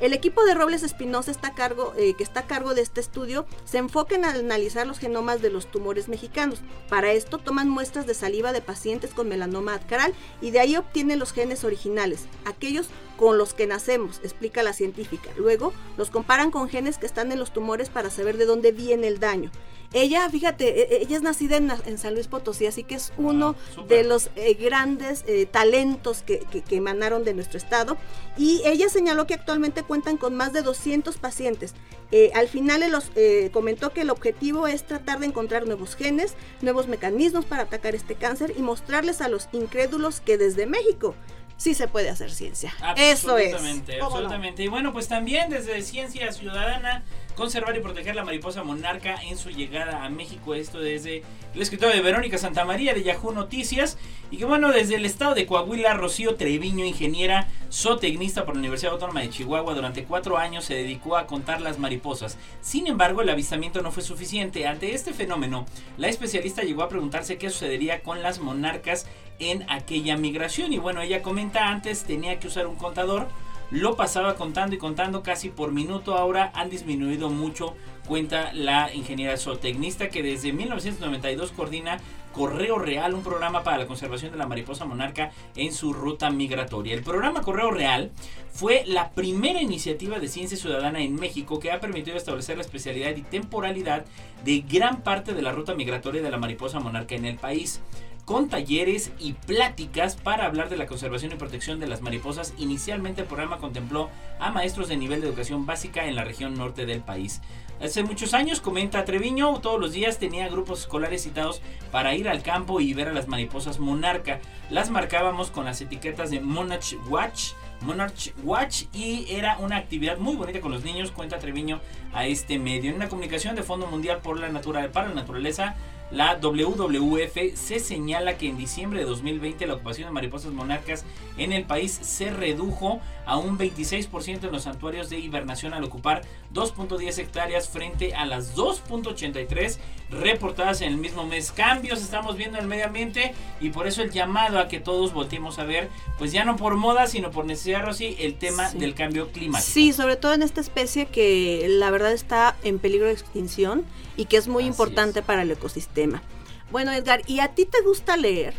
el 0.00 0.12
equipo 0.12 0.44
de 0.44 0.54
Robles 0.54 0.82
Espinosa 0.82 1.30
está 1.30 1.48
a 1.48 1.54
cargo, 1.54 1.94
eh, 1.96 2.14
que 2.14 2.22
está 2.22 2.40
a 2.40 2.46
cargo 2.46 2.74
de 2.74 2.82
este 2.82 3.00
estudio 3.00 3.46
se 3.64 3.78
enfoca 3.78 4.14
en 4.14 4.24
analizar 4.24 4.86
los 4.86 4.98
genomas 4.98 5.42
de 5.42 5.50
los 5.50 5.70
tumores 5.70 6.08
mexicanos. 6.08 6.60
Para 6.88 7.12
esto 7.12 7.38
toman 7.38 7.68
muestras 7.68 8.06
de 8.06 8.14
saliva 8.14 8.52
de 8.52 8.60
pacientes 8.60 9.12
con 9.12 9.28
melanoma 9.28 9.74
adcaral 9.74 10.14
y 10.40 10.50
de 10.50 10.60
ahí 10.60 10.76
obtienen 10.76 11.18
los 11.18 11.32
genes 11.32 11.64
originales, 11.64 12.26
aquellos 12.44 12.88
con 13.16 13.38
los 13.38 13.54
que 13.54 13.66
nacemos, 13.66 14.20
explica 14.22 14.62
la 14.62 14.72
científica. 14.72 15.30
Luego 15.36 15.72
los 15.96 16.10
comparan 16.10 16.50
con 16.50 16.68
genes 16.68 16.98
que 16.98 17.06
están 17.06 17.32
en 17.32 17.38
los 17.38 17.52
tumores 17.52 17.88
para 17.88 18.10
saber 18.10 18.36
de 18.36 18.46
dónde 18.46 18.72
viene 18.72 19.08
el 19.08 19.18
daño. 19.18 19.50
Ella, 19.92 20.28
fíjate, 20.28 20.80
e, 20.80 20.96
e, 20.96 21.02
ella 21.02 21.16
es 21.16 21.22
nacida 21.22 21.56
en, 21.56 21.98
San 21.98 22.14
Luis 22.14 22.26
Potosí, 22.26 22.66
así 22.66 22.84
que 22.84 22.96
es 22.96 23.12
uno 23.16 23.54
de 23.88 24.04
los 24.04 24.30
eh, 24.36 24.54
grandes 24.54 25.24
eh, 25.26 25.46
talentos 25.46 26.22
que, 26.22 26.44
emanaron 26.70 27.24
de 27.24 27.34
nuestro 27.34 27.56
estado. 27.58 27.96
Y 28.36 28.62
ella 28.64 28.88
señaló 28.88 29.26
que 29.26 29.34
actualmente 29.34 29.82
cuentan 29.82 30.16
con 30.16 30.34
más 30.34 30.52
de 30.52 30.62
200 30.62 31.16
pacientes. 31.16 31.74
Eh, 32.12 32.30
al 32.34 32.48
final 32.48 32.84
los, 32.90 33.10
comentó 33.52 33.92
que 33.92 34.02
el 34.02 34.10
objetivo 34.10 34.66
es 34.66 34.86
tratar 34.86 35.18
de 35.20 35.26
encontrar 35.26 35.66
nuevos 35.66 35.96
genes, 35.96 36.34
nuevos 36.60 36.88
mecanismos 36.88 37.44
para 37.44 37.62
atacar 37.62 37.94
este 37.94 38.14
cáncer 38.14 38.52
y 38.56 38.62
mostrarles 38.62 39.20
a 39.20 39.28
los 39.28 39.48
incrédulos 39.52 40.20
que 40.20 40.38
desde 40.38 40.66
México 40.66 41.14
sí 41.56 41.74
se 41.74 41.88
puede 41.88 42.10
hacer 42.10 42.30
ciencia. 42.30 42.72
Eso 42.96 43.38
es. 43.38 43.54
Absolutamente, 43.54 44.00
absolutamente. 44.00 44.62
Y 44.64 44.68
bueno, 44.68 44.92
pues 44.92 45.08
también 45.08 45.50
desde 45.50 45.82
Ciencia 45.82 46.32
Ciudadana 46.32 47.02
conservar 47.36 47.76
y 47.76 47.80
proteger 47.80 48.16
la 48.16 48.24
mariposa 48.24 48.64
monarca 48.64 49.16
en 49.22 49.36
su 49.36 49.50
llegada 49.50 50.04
a 50.04 50.08
México. 50.08 50.54
Esto 50.54 50.80
desde 50.80 51.22
el 51.54 51.62
escritor 51.62 51.92
de 51.92 52.00
Verónica 52.00 52.38
Santamaría 52.38 52.94
de 52.94 53.02
Yahoo 53.02 53.32
Noticias. 53.32 53.98
Y 54.30 54.38
que 54.38 54.44
bueno, 54.44 54.72
desde 54.72 54.96
el 54.96 55.04
estado 55.04 55.34
de 55.34 55.46
Coahuila, 55.46 55.94
Rocío 55.94 56.34
Treviño, 56.34 56.84
ingeniera 56.84 57.46
zootecnista 57.70 58.44
por 58.44 58.54
la 58.54 58.60
Universidad 58.60 58.94
Autónoma 58.94 59.20
de 59.20 59.30
Chihuahua, 59.30 59.74
durante 59.74 60.04
cuatro 60.04 60.38
años 60.38 60.64
se 60.64 60.74
dedicó 60.74 61.16
a 61.16 61.26
contar 61.26 61.60
las 61.60 61.78
mariposas. 61.78 62.38
Sin 62.60 62.86
embargo, 62.86 63.20
el 63.20 63.28
avistamiento 63.28 63.82
no 63.82 63.92
fue 63.92 64.02
suficiente. 64.02 64.66
Ante 64.66 64.94
este 64.94 65.12
fenómeno, 65.12 65.66
la 65.98 66.08
especialista 66.08 66.62
llegó 66.62 66.82
a 66.82 66.88
preguntarse 66.88 67.38
qué 67.38 67.50
sucedería 67.50 68.02
con 68.02 68.22
las 68.22 68.40
monarcas 68.40 69.06
en 69.38 69.64
aquella 69.70 70.16
migración. 70.16 70.72
Y 70.72 70.78
bueno, 70.78 71.02
ella 71.02 71.22
comenta 71.22 71.68
antes 71.68 72.04
tenía 72.04 72.40
que 72.40 72.48
usar 72.48 72.66
un 72.66 72.76
contador 72.76 73.28
lo 73.70 73.96
pasaba 73.96 74.36
contando 74.36 74.74
y 74.74 74.78
contando 74.78 75.22
casi 75.22 75.48
por 75.48 75.72
minuto. 75.72 76.16
Ahora 76.16 76.50
han 76.54 76.70
disminuido 76.70 77.30
mucho, 77.30 77.74
cuenta 78.06 78.52
la 78.52 78.92
ingeniera 78.94 79.36
zootecnista 79.36 80.08
que 80.08 80.22
desde 80.22 80.52
1992 80.52 81.52
coordina 81.52 81.98
Correo 82.36 82.78
Real, 82.78 83.14
un 83.14 83.22
programa 83.22 83.64
para 83.64 83.78
la 83.78 83.86
conservación 83.86 84.30
de 84.30 84.36
la 84.36 84.46
mariposa 84.46 84.84
monarca 84.84 85.32
en 85.54 85.72
su 85.72 85.94
ruta 85.94 86.30
migratoria. 86.30 86.94
El 86.94 87.02
programa 87.02 87.40
Correo 87.40 87.70
Real 87.70 88.12
fue 88.52 88.84
la 88.86 89.10
primera 89.12 89.62
iniciativa 89.62 90.18
de 90.18 90.28
ciencia 90.28 90.58
ciudadana 90.58 91.00
en 91.00 91.14
México 91.14 91.58
que 91.58 91.72
ha 91.72 91.80
permitido 91.80 92.14
establecer 92.14 92.58
la 92.58 92.62
especialidad 92.62 93.16
y 93.16 93.22
temporalidad 93.22 94.04
de 94.44 94.60
gran 94.60 95.00
parte 95.00 95.32
de 95.32 95.40
la 95.40 95.52
ruta 95.52 95.74
migratoria 95.74 96.20
de 96.20 96.30
la 96.30 96.36
mariposa 96.36 96.78
monarca 96.78 97.14
en 97.14 97.24
el 97.24 97.36
país 97.36 97.80
con 98.26 98.48
talleres 98.48 99.12
y 99.20 99.34
pláticas 99.34 100.16
para 100.16 100.46
hablar 100.46 100.68
de 100.68 100.76
la 100.76 100.86
conservación 100.86 101.30
y 101.32 101.36
protección 101.36 101.78
de 101.78 101.86
las 101.86 102.02
mariposas. 102.02 102.52
Inicialmente 102.58 103.22
el 103.22 103.28
programa 103.28 103.58
contempló 103.58 104.10
a 104.40 104.50
maestros 104.50 104.88
de 104.88 104.96
nivel 104.96 105.20
de 105.20 105.28
educación 105.28 105.64
básica 105.64 106.06
en 106.06 106.16
la 106.16 106.24
región 106.24 106.54
norte 106.54 106.86
del 106.86 107.00
país. 107.00 107.40
Hace 107.80 108.02
muchos 108.02 108.34
años, 108.34 108.60
comenta 108.60 109.04
Treviño, 109.04 109.60
todos 109.60 109.78
los 109.78 109.92
días 109.92 110.18
tenía 110.18 110.48
grupos 110.48 110.80
escolares 110.80 111.22
citados 111.22 111.60
para 111.92 112.14
ir 112.14 112.28
al 112.28 112.42
campo 112.42 112.80
y 112.80 112.94
ver 112.94 113.08
a 113.08 113.12
las 113.12 113.28
mariposas 113.28 113.78
monarca. 113.78 114.40
Las 114.70 114.90
marcábamos 114.90 115.52
con 115.52 115.64
las 115.66 115.80
etiquetas 115.80 116.30
de 116.30 116.40
Monarch 116.40 116.96
Watch, 117.08 117.52
Monarch 117.82 118.34
Watch 118.42 118.84
y 118.92 119.26
era 119.30 119.58
una 119.58 119.76
actividad 119.76 120.18
muy 120.18 120.34
bonita 120.34 120.60
con 120.60 120.72
los 120.72 120.82
niños, 120.82 121.12
cuenta 121.12 121.38
Treviño 121.38 121.80
a 122.12 122.26
este 122.26 122.58
medio. 122.58 122.90
En 122.90 122.96
una 122.96 123.08
comunicación 123.08 123.54
de 123.54 123.62
Fondo 123.62 123.86
Mundial 123.86 124.20
por 124.20 124.40
la 124.40 124.48
Natura, 124.48 124.90
para 124.90 125.10
la 125.10 125.14
Naturaleza, 125.14 125.76
la 126.10 126.36
WWF 126.36 127.54
se 127.54 127.80
señala 127.80 128.38
que 128.38 128.48
en 128.48 128.56
diciembre 128.56 129.00
de 129.00 129.06
2020 129.06 129.66
la 129.66 129.74
ocupación 129.74 130.08
de 130.08 130.12
mariposas 130.12 130.52
monarcas 130.52 131.04
en 131.36 131.52
el 131.52 131.64
país 131.64 131.92
se 131.92 132.30
redujo 132.30 133.00
a 133.24 133.36
un 133.38 133.58
26% 133.58 134.44
en 134.44 134.52
los 134.52 134.62
santuarios 134.62 135.10
de 135.10 135.18
hibernación 135.18 135.74
al 135.74 135.84
ocupar 135.84 136.22
2.10 136.54 137.18
hectáreas 137.18 137.68
frente 137.68 138.14
a 138.14 138.24
las 138.24 138.56
2.83 138.56 139.78
reportadas 140.10 140.80
en 140.80 140.92
el 140.92 140.96
mismo 140.98 141.24
mes. 141.24 141.52
Cambios 141.52 142.00
estamos 142.00 142.36
viendo 142.36 142.58
en 142.58 142.64
el 142.64 142.68
medio 142.68 142.86
ambiente 142.86 143.34
y 143.60 143.70
por 143.70 143.86
eso 143.86 144.02
el 144.02 144.10
llamado 144.10 144.58
a 144.58 144.68
que 144.68 144.80
todos 144.80 145.12
volteemos 145.12 145.58
a 145.58 145.64
ver, 145.64 145.88
pues 146.18 146.32
ya 146.32 146.44
no 146.44 146.56
por 146.56 146.76
moda, 146.76 147.06
sino 147.06 147.30
por 147.30 147.44
necesidad, 147.44 147.84
Rosy, 147.84 148.16
el 148.20 148.34
tema 148.34 148.70
del 148.72 148.94
cambio 148.94 149.30
climático. 149.30 149.70
Sí, 149.70 149.92
sobre 149.92 150.16
todo 150.16 150.34
en 150.34 150.42
esta 150.42 150.60
especie 150.60 151.06
que 151.06 151.66
la 151.68 151.90
verdad 151.90 152.12
está 152.12 152.56
en 152.62 152.78
peligro 152.78 153.06
de 153.06 153.12
extinción 153.12 153.84
y 154.16 154.26
que 154.26 154.36
es 154.36 154.48
muy 154.48 154.64
importante 154.64 155.22
para 155.22 155.42
el 155.42 155.50
ecosistema. 155.50 156.22
Bueno, 156.70 156.92
Edgar, 156.92 157.22
¿y 157.26 157.40
a 157.40 157.48
ti 157.48 157.64
te 157.64 157.80
gusta 157.82 158.16
leer? 158.16 158.54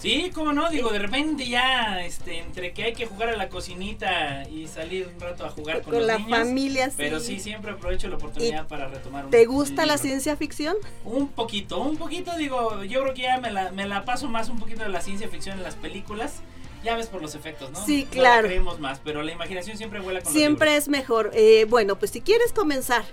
Sí, 0.00 0.30
cómo 0.34 0.54
no, 0.54 0.70
digo, 0.70 0.90
de 0.90 0.98
repente 0.98 1.46
ya, 1.46 2.02
este, 2.02 2.38
entre 2.38 2.72
que 2.72 2.84
hay 2.84 2.92
que 2.94 3.04
jugar 3.04 3.28
a 3.28 3.36
la 3.36 3.50
cocinita 3.50 4.48
y 4.48 4.66
salir 4.66 5.10
un 5.14 5.20
rato 5.20 5.44
a 5.44 5.50
jugar 5.50 5.82
con, 5.82 5.92
con 5.92 6.06
la 6.06 6.18
familia, 6.18 6.88
sí. 6.88 6.94
Pero 6.96 7.20
sí, 7.20 7.38
siempre 7.38 7.72
aprovecho 7.72 8.08
la 8.08 8.16
oportunidad 8.16 8.66
para 8.66 8.88
retomar 8.88 9.26
un 9.26 9.30
¿Te 9.30 9.44
gusta 9.44 9.84
la 9.84 9.98
ciencia 9.98 10.36
ficción? 10.36 10.74
Un 11.04 11.28
poquito, 11.28 11.80
un 11.80 11.98
poquito, 11.98 12.34
digo, 12.38 12.82
yo 12.84 13.02
creo 13.02 13.14
que 13.14 13.22
ya 13.22 13.38
me 13.40 13.50
la, 13.50 13.72
me 13.72 13.86
la 13.86 14.06
paso 14.06 14.26
más 14.28 14.48
un 14.48 14.58
poquito 14.58 14.82
de 14.82 14.88
la 14.88 15.02
ciencia 15.02 15.28
ficción 15.28 15.58
en 15.58 15.64
las 15.64 15.74
películas. 15.74 16.36
Ya 16.82 16.96
ves 16.96 17.08
por 17.08 17.20
los 17.20 17.34
efectos, 17.34 17.70
¿no? 17.70 17.84
Sí, 17.84 18.08
claro. 18.10 18.44
No 18.44 18.48
creemos 18.48 18.80
más, 18.80 19.00
pero 19.04 19.22
la 19.22 19.32
imaginación 19.32 19.76
siempre 19.76 20.00
vuela 20.00 20.22
con 20.22 20.32
Siempre 20.32 20.76
es 20.76 20.88
mejor. 20.88 21.30
Eh, 21.34 21.66
bueno, 21.68 21.98
pues 21.98 22.10
si 22.10 22.22
quieres 22.22 22.54
comenzar 22.54 23.04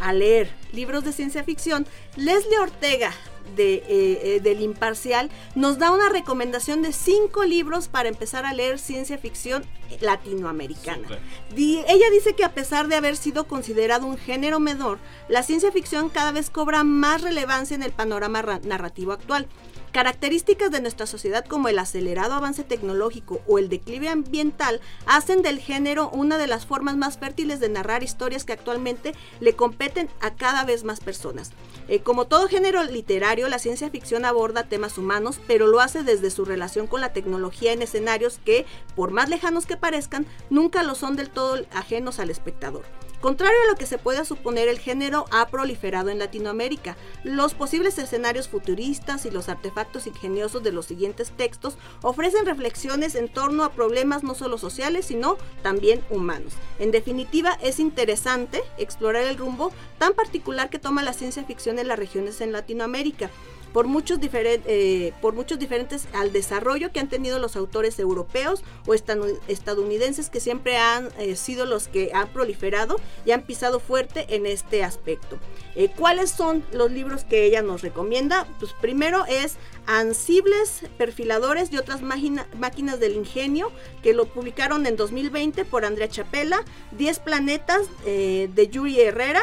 a 0.00 0.12
leer 0.12 0.48
libros 0.72 1.02
de 1.02 1.12
ciencia 1.12 1.42
ficción, 1.42 1.88
Leslie 2.14 2.60
Ortega 2.60 3.12
de, 3.56 3.74
eh, 3.74 3.82
eh, 3.88 4.40
del 4.42 4.62
Imparcial 4.62 5.30
nos 5.54 5.78
da 5.78 5.90
una 5.90 6.08
recomendación 6.08 6.82
de 6.82 6.92
cinco 6.92 7.44
libros 7.44 7.88
para 7.88 8.08
empezar 8.08 8.44
a 8.46 8.54
leer 8.54 8.78
ciencia 8.78 9.18
ficción 9.18 9.64
latinoamericana. 10.00 11.08
ella 11.56 12.10
dice 12.12 12.34
que 12.34 12.44
a 12.44 12.54
pesar 12.54 12.88
de 12.88 12.96
haber 12.96 13.16
sido 13.16 13.46
considerado 13.46 14.06
un 14.06 14.16
género 14.16 14.60
menor, 14.60 14.98
la 15.28 15.42
ciencia 15.42 15.72
ficción 15.72 16.08
cada 16.08 16.32
vez 16.32 16.50
cobra 16.50 16.84
más 16.84 17.22
relevancia 17.22 17.74
en 17.74 17.82
el 17.82 17.92
panorama 17.92 18.60
narrativo 18.62 19.12
actual. 19.12 19.48
Características 19.92 20.70
de 20.70 20.80
nuestra 20.80 21.06
sociedad 21.06 21.44
como 21.44 21.68
el 21.68 21.78
acelerado 21.78 22.34
avance 22.34 22.62
tecnológico 22.62 23.40
o 23.48 23.58
el 23.58 23.68
declive 23.68 24.08
ambiental 24.08 24.80
hacen 25.04 25.42
del 25.42 25.58
género 25.58 26.10
una 26.10 26.38
de 26.38 26.46
las 26.46 26.64
formas 26.64 26.96
más 26.96 27.18
fértiles 27.18 27.58
de 27.58 27.70
narrar 27.70 28.04
historias 28.04 28.44
que 28.44 28.52
actualmente 28.52 29.14
le 29.40 29.54
competen 29.54 30.08
a 30.20 30.34
cada 30.34 30.64
vez 30.64 30.84
más 30.84 31.00
personas. 31.00 31.50
Eh, 31.88 32.00
como 32.00 32.26
todo 32.26 32.48
género 32.48 32.84
literario, 32.84 33.48
la 33.48 33.58
ciencia 33.58 33.90
ficción 33.90 34.24
aborda 34.24 34.68
temas 34.68 34.98
humanos, 34.98 35.40
pero 35.46 35.66
lo 35.66 35.80
hace 35.80 36.02
desde 36.02 36.30
su 36.30 36.44
relación 36.44 36.86
con 36.86 37.00
la 37.00 37.12
tecnología 37.12 37.72
en 37.72 37.82
escenarios 37.82 38.38
que, 38.44 38.66
por 38.94 39.10
más 39.10 39.28
lejanos 39.28 39.66
que 39.66 39.76
parezcan, 39.76 40.26
nunca 40.50 40.82
lo 40.82 40.94
son 40.94 41.16
del 41.16 41.30
todo 41.30 41.64
ajenos 41.72 42.18
al 42.18 42.30
espectador. 42.30 42.84
Contrario 43.20 43.58
a 43.64 43.70
lo 43.70 43.76
que 43.76 43.84
se 43.84 43.98
pueda 43.98 44.24
suponer, 44.24 44.68
el 44.68 44.78
género 44.78 45.26
ha 45.30 45.46
proliferado 45.48 46.08
en 46.08 46.18
Latinoamérica. 46.18 46.96
Los 47.22 47.52
posibles 47.52 47.98
escenarios 47.98 48.48
futuristas 48.48 49.26
y 49.26 49.30
los 49.30 49.50
artefactos 49.50 50.06
ingeniosos 50.06 50.62
de 50.62 50.72
los 50.72 50.86
siguientes 50.86 51.30
textos 51.30 51.76
ofrecen 52.00 52.46
reflexiones 52.46 53.14
en 53.16 53.28
torno 53.28 53.64
a 53.64 53.72
problemas 53.72 54.22
no 54.22 54.34
solo 54.34 54.56
sociales, 54.56 55.04
sino 55.04 55.36
también 55.62 56.02
humanos. 56.08 56.54
En 56.78 56.92
definitiva, 56.92 57.58
es 57.62 57.78
interesante 57.78 58.62
explorar 58.78 59.24
el 59.24 59.36
rumbo 59.36 59.70
tan 59.98 60.14
particular 60.14 60.70
que 60.70 60.78
toma 60.78 61.02
la 61.02 61.12
ciencia 61.12 61.44
ficción 61.44 61.78
en 61.78 61.88
las 61.88 61.98
regiones 61.98 62.40
en 62.40 62.52
Latinoamérica 62.52 63.30
por 63.72 63.86
muchos, 63.86 64.18
eh, 64.22 65.12
por 65.20 65.34
muchos 65.34 65.58
diferentes 65.58 66.08
al 66.12 66.32
desarrollo 66.32 66.92
que 66.92 67.00
han 67.00 67.08
tenido 67.08 67.38
los 67.38 67.56
autores 67.56 67.98
europeos 67.98 68.62
o 68.86 68.94
estadounidenses 68.94 70.30
que 70.30 70.40
siempre 70.40 70.76
han 70.76 71.08
eh, 71.18 71.36
sido 71.36 71.66
los 71.66 71.88
que 71.88 72.10
han 72.12 72.28
proliferado 72.28 72.96
y 73.24 73.32
han 73.32 73.42
pisado 73.42 73.80
fuerte 73.80 74.26
en 74.34 74.46
este 74.46 74.82
aspecto. 74.82 75.38
Eh, 75.76 75.90
¿Cuáles 75.96 76.30
son 76.30 76.64
los 76.72 76.90
libros 76.90 77.24
que 77.24 77.44
ella 77.44 77.62
nos 77.62 77.82
recomienda? 77.82 78.46
Pues 78.58 78.72
primero 78.80 79.24
es 79.26 79.56
Ansibles, 79.86 80.82
Perfiladores 80.98 81.72
y 81.72 81.76
otras 81.76 82.00
máquinas 82.02 83.00
del 83.00 83.14
ingenio, 83.14 83.70
que 84.02 84.12
lo 84.12 84.26
publicaron 84.26 84.86
en 84.86 84.96
2020 84.96 85.64
por 85.64 85.84
Andrea 85.84 86.08
Chapela, 86.08 86.64
10 86.92 87.18
planetas 87.20 87.82
de 88.04 88.68
Yuri 88.70 89.00
Herrera, 89.00 89.42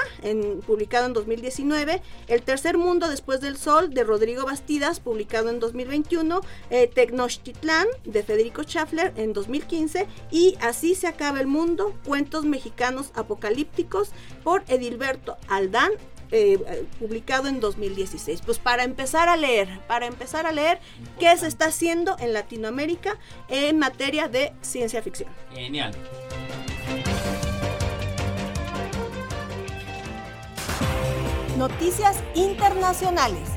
publicado 0.65 1.05
en 1.05 1.13
2019, 1.13 2.01
El 2.27 2.41
tercer 2.43 2.77
mundo 2.77 3.09
después 3.09 3.41
del 3.41 3.57
sol 3.57 3.93
de 3.93 4.03
Rodrigo 4.17 4.45
Bastidas, 4.45 4.99
publicado 4.99 5.51
en 5.51 5.59
2021, 5.59 6.41
eh, 6.71 6.87
Tecnochtitlán 6.87 7.85
de 8.03 8.23
Federico 8.23 8.63
Schaffler 8.63 9.13
en 9.15 9.31
2015 9.31 10.07
y 10.31 10.55
Así 10.59 10.95
se 10.95 11.05
acaba 11.05 11.39
el 11.39 11.45
mundo, 11.45 11.93
cuentos 12.03 12.43
mexicanos 12.43 13.11
apocalípticos 13.13 14.09
por 14.43 14.63
Edilberto 14.69 15.37
Aldán 15.49 15.91
eh, 16.31 16.87
publicado 16.99 17.47
en 17.47 17.59
2016. 17.59 18.41
Pues 18.43 18.57
para 18.57 18.83
empezar 18.83 19.29
a 19.29 19.37
leer, 19.37 19.79
para 19.87 20.07
empezar 20.07 20.47
a 20.47 20.51
leer 20.51 20.79
qué 21.19 21.37
se 21.37 21.45
está 21.45 21.65
haciendo 21.65 22.17
en 22.19 22.33
Latinoamérica 22.33 23.19
en 23.49 23.77
materia 23.77 24.27
de 24.27 24.51
ciencia 24.61 25.03
ficción. 25.03 25.29
Genial. 25.53 25.93
Noticias 31.55 32.17
internacionales. 32.35 33.49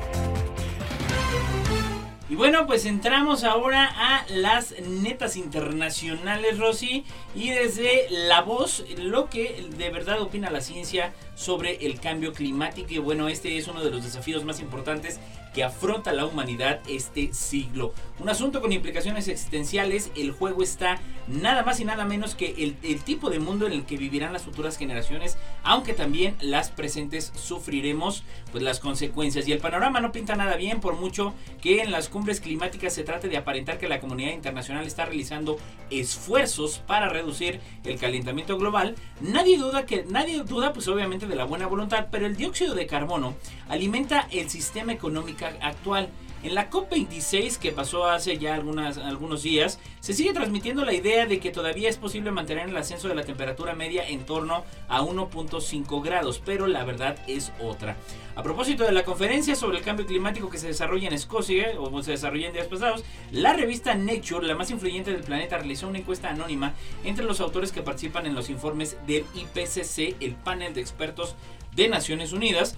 Y 2.31 2.35
bueno, 2.35 2.65
pues 2.65 2.85
entramos 2.85 3.43
ahora 3.43 3.85
a 3.93 4.25
las 4.29 4.79
netas 4.79 5.35
internacionales, 5.35 6.59
Rosy. 6.59 7.03
Y 7.35 7.49
desde 7.49 8.05
la 8.09 8.41
voz, 8.41 8.85
lo 8.97 9.29
que 9.29 9.67
de 9.77 9.89
verdad 9.89 10.21
opina 10.21 10.49
la 10.49 10.61
ciencia 10.61 11.13
sobre 11.35 11.85
el 11.85 11.99
cambio 11.99 12.31
climático. 12.31 12.93
Y 12.93 12.99
bueno, 12.99 13.27
este 13.27 13.57
es 13.57 13.67
uno 13.67 13.83
de 13.83 13.91
los 13.91 14.05
desafíos 14.05 14.45
más 14.45 14.61
importantes 14.61 15.19
que 15.53 15.63
afronta 15.63 16.13
la 16.13 16.25
humanidad 16.25 16.79
este 16.87 17.33
siglo. 17.33 17.93
Un 18.19 18.29
asunto 18.29 18.61
con 18.61 18.71
implicaciones 18.71 19.27
existenciales, 19.27 20.11
el 20.15 20.31
juego 20.31 20.63
está 20.63 20.99
nada 21.27 21.63
más 21.63 21.79
y 21.79 21.85
nada 21.85 22.05
menos 22.05 22.35
que 22.35 22.55
el, 22.83 23.01
tipo 23.01 23.29
de 23.29 23.39
mundo 23.39 23.65
en 23.65 23.73
el 23.73 23.85
que 23.85 23.97
vivirán 23.97 24.33
las 24.33 24.43
futuras 24.43 24.77
generaciones, 24.77 25.37
aunque 25.63 25.93
también 25.93 26.35
las 26.39 26.69
presentes 26.69 27.31
sufriremos 27.35 28.23
pues 28.51 28.63
las 28.63 28.79
consecuencias. 28.79 29.47
Y 29.47 29.51
el 29.51 29.59
panorama 29.59 29.99
no 29.99 30.11
pinta 30.11 30.35
nada 30.35 30.55
bien, 30.55 30.79
por 30.79 30.95
mucho 30.95 31.33
que 31.61 31.81
en 31.81 31.91
las 31.91 32.09
cumbres 32.09 32.41
climáticas 32.41 32.93
se 32.93 33.03
trate 33.03 33.27
de 33.27 33.37
aparentar 33.37 33.77
que 33.77 33.89
la 33.89 33.99
comunidad 33.99 34.31
internacional 34.31 34.85
está 34.85 35.05
realizando 35.05 35.57
esfuerzos 35.89 36.79
para 36.79 37.09
reducir 37.09 37.59
el 37.83 37.99
calentamiento 37.99 38.57
global. 38.57 38.95
Nadie 39.19 39.57
duda 39.57 39.85
que 39.85 40.05
nadie 40.07 40.43
duda 40.43 40.73
pues 40.73 40.87
obviamente 40.87 41.27
de 41.27 41.35
la 41.35 41.45
buena 41.45 41.67
voluntad, 41.67 42.07
pero 42.11 42.25
el 42.25 42.35
dióxido 42.35 42.75
de 42.75 42.87
carbono 42.87 43.35
alimenta 43.67 44.27
el 44.31 44.49
sistema 44.49 44.93
económico 44.93 45.40
actual. 45.43 46.09
En 46.43 46.55
la 46.55 46.71
COP26 46.71 47.59
que 47.59 47.71
pasó 47.71 48.07
hace 48.07 48.39
ya 48.39 48.55
algunas, 48.55 48.97
algunos 48.97 49.43
días, 49.43 49.79
se 49.99 50.13
sigue 50.13 50.33
transmitiendo 50.33 50.83
la 50.83 50.93
idea 50.93 51.27
de 51.27 51.39
que 51.39 51.51
todavía 51.51 51.87
es 51.87 51.97
posible 51.97 52.31
mantener 52.31 52.67
el 52.67 52.77
ascenso 52.77 53.07
de 53.07 53.13
la 53.13 53.23
temperatura 53.23 53.75
media 53.75 54.07
en 54.07 54.25
torno 54.25 54.65
a 54.89 55.01
1.5 55.01 56.03
grados, 56.03 56.41
pero 56.43 56.65
la 56.65 56.83
verdad 56.83 57.15
es 57.27 57.51
otra. 57.61 57.95
A 58.35 58.41
propósito 58.41 58.85
de 58.85 58.91
la 58.91 59.03
conferencia 59.03 59.55
sobre 59.55 59.77
el 59.77 59.83
cambio 59.83 60.07
climático 60.07 60.49
que 60.49 60.57
se 60.57 60.65
desarrolla 60.65 61.07
en 61.07 61.13
Escocia, 61.13 61.79
o 61.79 62.01
se 62.01 62.11
desarrolla 62.11 62.47
en 62.47 62.53
días 62.53 62.67
pasados, 62.67 63.03
la 63.31 63.53
revista 63.53 63.93
Nature, 63.93 64.47
la 64.47 64.55
más 64.55 64.71
influyente 64.71 65.11
del 65.11 65.21
planeta, 65.21 65.59
realizó 65.59 65.87
una 65.89 65.99
encuesta 65.99 66.29
anónima 66.29 66.73
entre 67.03 67.25
los 67.25 67.39
autores 67.39 67.71
que 67.71 67.83
participan 67.83 68.25
en 68.25 68.33
los 68.33 68.49
informes 68.49 68.97
del 69.05 69.25
IPCC, 69.35 70.15
el 70.21 70.33
panel 70.33 70.73
de 70.73 70.81
expertos 70.81 71.35
de 71.75 71.87
Naciones 71.87 72.33
Unidas, 72.33 72.77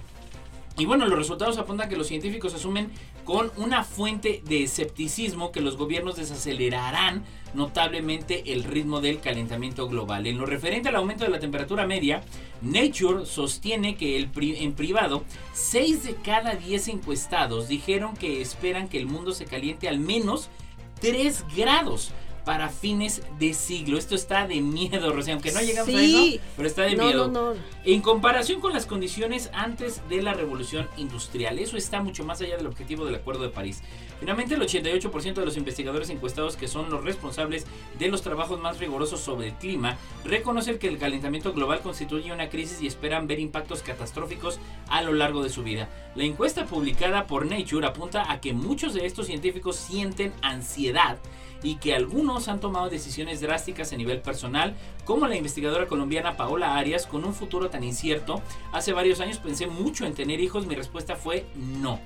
y 0.76 0.86
bueno, 0.86 1.06
los 1.06 1.18
resultados 1.18 1.56
apuntan 1.58 1.88
que 1.88 1.96
los 1.96 2.08
científicos 2.08 2.52
asumen 2.52 2.90
con 3.24 3.52
una 3.56 3.84
fuente 3.84 4.42
de 4.44 4.64
escepticismo 4.64 5.52
que 5.52 5.60
los 5.60 5.76
gobiernos 5.76 6.16
desacelerarán 6.16 7.22
notablemente 7.54 8.52
el 8.52 8.64
ritmo 8.64 9.00
del 9.00 9.20
calentamiento 9.20 9.88
global. 9.88 10.26
En 10.26 10.36
lo 10.36 10.46
referente 10.46 10.88
al 10.88 10.96
aumento 10.96 11.24
de 11.24 11.30
la 11.30 11.38
temperatura 11.38 11.86
media, 11.86 12.24
Nature 12.60 13.24
sostiene 13.24 13.96
que 13.96 14.18
en 14.18 14.72
privado, 14.72 15.22
6 15.52 16.02
de 16.02 16.14
cada 16.16 16.56
10 16.56 16.88
encuestados 16.88 17.68
dijeron 17.68 18.16
que 18.16 18.40
esperan 18.40 18.88
que 18.88 18.98
el 18.98 19.06
mundo 19.06 19.32
se 19.32 19.44
caliente 19.44 19.88
al 19.88 20.00
menos 20.00 20.50
3 21.00 21.44
grados 21.56 22.10
para 22.44 22.68
fines 22.68 23.22
de 23.38 23.54
siglo. 23.54 23.98
Esto 23.98 24.14
está 24.14 24.46
de 24.46 24.60
miedo, 24.60 25.12
Rosy, 25.12 25.30
aunque 25.30 25.52
no 25.52 25.60
llegamos 25.60 25.94
a 25.94 26.02
eso, 26.02 26.42
pero 26.56 26.68
está 26.68 26.82
de 26.82 26.96
miedo. 26.96 27.54
En 27.84 28.00
comparación 28.00 28.60
con 28.60 28.72
las 28.72 28.86
condiciones 28.86 29.50
antes 29.52 30.02
de 30.08 30.22
la 30.22 30.34
revolución 30.34 30.88
industrial, 30.96 31.58
eso 31.58 31.76
está 31.76 32.02
mucho 32.02 32.24
más 32.24 32.40
allá 32.40 32.56
del 32.56 32.66
objetivo 32.66 33.04
del 33.04 33.14
Acuerdo 33.14 33.42
de 33.42 33.48
París. 33.48 33.82
Finalmente, 34.20 34.54
el 34.54 34.62
88% 34.62 35.34
de 35.34 35.44
los 35.44 35.56
investigadores 35.56 36.08
encuestados 36.10 36.56
que 36.56 36.68
son 36.68 36.90
los 36.90 37.04
responsables 37.04 37.66
de 37.98 38.08
los 38.08 38.22
trabajos 38.22 38.60
más 38.60 38.78
rigurosos 38.78 39.20
sobre 39.20 39.48
el 39.48 39.54
clima 39.54 39.96
reconocen 40.24 40.78
que 40.78 40.88
el 40.88 40.98
calentamiento 40.98 41.52
global 41.52 41.80
constituye 41.80 42.32
una 42.32 42.48
crisis 42.48 42.80
y 42.80 42.86
esperan 42.86 43.26
ver 43.26 43.40
impactos 43.40 43.82
catastróficos 43.82 44.58
a 44.88 45.02
lo 45.02 45.12
largo 45.12 45.42
de 45.42 45.50
su 45.50 45.62
vida. 45.62 45.88
La 46.14 46.24
encuesta 46.24 46.66
publicada 46.66 47.26
por 47.26 47.46
Nature 47.46 47.86
apunta 47.86 48.30
a 48.30 48.40
que 48.40 48.52
muchos 48.52 48.94
de 48.94 49.06
estos 49.06 49.26
científicos 49.26 49.76
sienten 49.76 50.32
ansiedad 50.42 51.18
y 51.64 51.76
que 51.76 51.94
algunos 51.94 52.46
han 52.46 52.60
tomado 52.60 52.88
decisiones 52.88 53.40
drásticas 53.40 53.92
a 53.92 53.96
nivel 53.96 54.20
personal, 54.20 54.76
como 55.04 55.26
la 55.26 55.36
investigadora 55.36 55.86
colombiana 55.86 56.36
Paola 56.36 56.76
Arias, 56.76 57.06
con 57.06 57.24
un 57.24 57.34
futuro 57.34 57.70
tan 57.70 57.82
incierto. 57.82 58.42
Hace 58.70 58.92
varios 58.92 59.20
años 59.20 59.38
pensé 59.38 59.66
mucho 59.66 60.04
en 60.06 60.14
tener 60.14 60.38
hijos, 60.40 60.66
mi 60.66 60.76
respuesta 60.76 61.16
fue 61.16 61.46
no. 61.56 61.98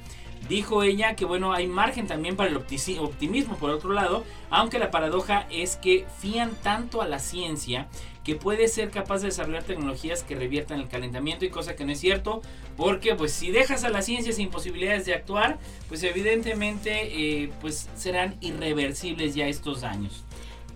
Dijo 0.49 0.85
ella 0.85 1.16
que 1.16 1.25
bueno, 1.25 1.53
hay 1.53 1.66
margen 1.66 2.07
también 2.07 2.37
para 2.37 2.49
el 2.49 2.57
optimismo 2.57 3.57
por 3.57 3.71
otro 3.71 3.92
lado, 3.92 4.25
aunque 4.51 4.79
la 4.79 4.90
paradoja 4.90 5.47
es 5.51 5.77
que 5.77 6.07
fían 6.21 6.53
tanto 6.62 7.03
a 7.03 7.09
la 7.09 7.18
ciencia 7.18 7.88
que 8.29 8.35
puede 8.35 8.69
ser 8.69 8.91
capaz 8.91 9.21
de 9.21 9.29
desarrollar 9.29 9.62
tecnologías 9.62 10.23
que 10.23 10.35
reviertan 10.35 10.81
el 10.81 10.88
calentamiento 10.88 11.47
y 11.47 11.49
cosa 11.49 11.75
que 11.75 11.87
no 11.87 11.93
es 11.93 11.99
cierto, 11.99 12.43
porque 12.77 13.14
pues 13.14 13.33
si 13.33 13.51
dejas 13.51 13.85
a 13.85 13.88
la 13.88 14.03
ciencia 14.03 14.35
sin 14.35 14.51
posibilidades 14.51 15.07
de 15.07 15.14
actuar, 15.14 15.59
pues 15.88 16.03
evidentemente 16.03 16.91
eh, 17.05 17.51
pues 17.62 17.88
serán 17.97 18.37
irreversibles 18.43 19.35
ya 19.35 19.49
estos 19.49 19.81
daños. 19.81 20.25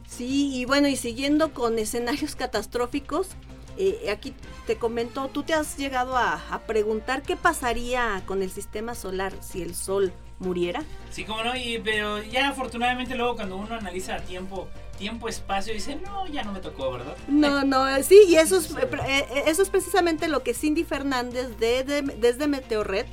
Sí, 0.08 0.50
y 0.54 0.64
bueno, 0.64 0.88
y 0.88 0.96
siguiendo 0.96 1.52
con 1.52 1.78
escenarios 1.78 2.36
catastróficos, 2.36 3.28
eh, 3.76 4.08
aquí 4.10 4.32
te 4.66 4.76
comento, 4.76 5.28
tú 5.28 5.42
te 5.42 5.52
has 5.52 5.76
llegado 5.76 6.16
a, 6.16 6.62
preguntar 6.66 7.20
qué 7.20 7.36
pasaría 7.36 8.22
con 8.24 8.40
el 8.40 8.50
sistema 8.50 8.94
solar 8.94 9.34
si 9.42 9.60
el 9.60 9.74
Sol 9.74 10.10
muriera. 10.42 10.82
Sí, 11.10 11.24
como 11.24 11.42
no, 11.42 11.56
y, 11.56 11.78
pero 11.78 12.22
ya 12.22 12.48
afortunadamente 12.48 13.14
luego 13.14 13.36
cuando 13.36 13.56
uno 13.56 13.74
analiza 13.74 14.18
tiempo, 14.18 14.68
tiempo, 14.98 15.28
espacio, 15.28 15.72
dice, 15.72 15.96
no, 15.96 16.26
ya 16.26 16.42
no 16.42 16.52
me 16.52 16.60
tocó, 16.60 16.92
¿verdad? 16.92 17.16
No, 17.28 17.64
no, 17.64 18.02
sí, 18.02 18.20
y 18.28 18.36
eso 18.36 18.58
es, 18.58 18.70
eh, 18.70 18.88
eh, 19.06 19.42
eso 19.46 19.62
es 19.62 19.70
precisamente 19.70 20.28
lo 20.28 20.42
que 20.42 20.54
Cindy 20.54 20.84
Fernández 20.84 21.58
de, 21.58 21.82
desde 22.18 22.46
Meteorred 22.46 23.06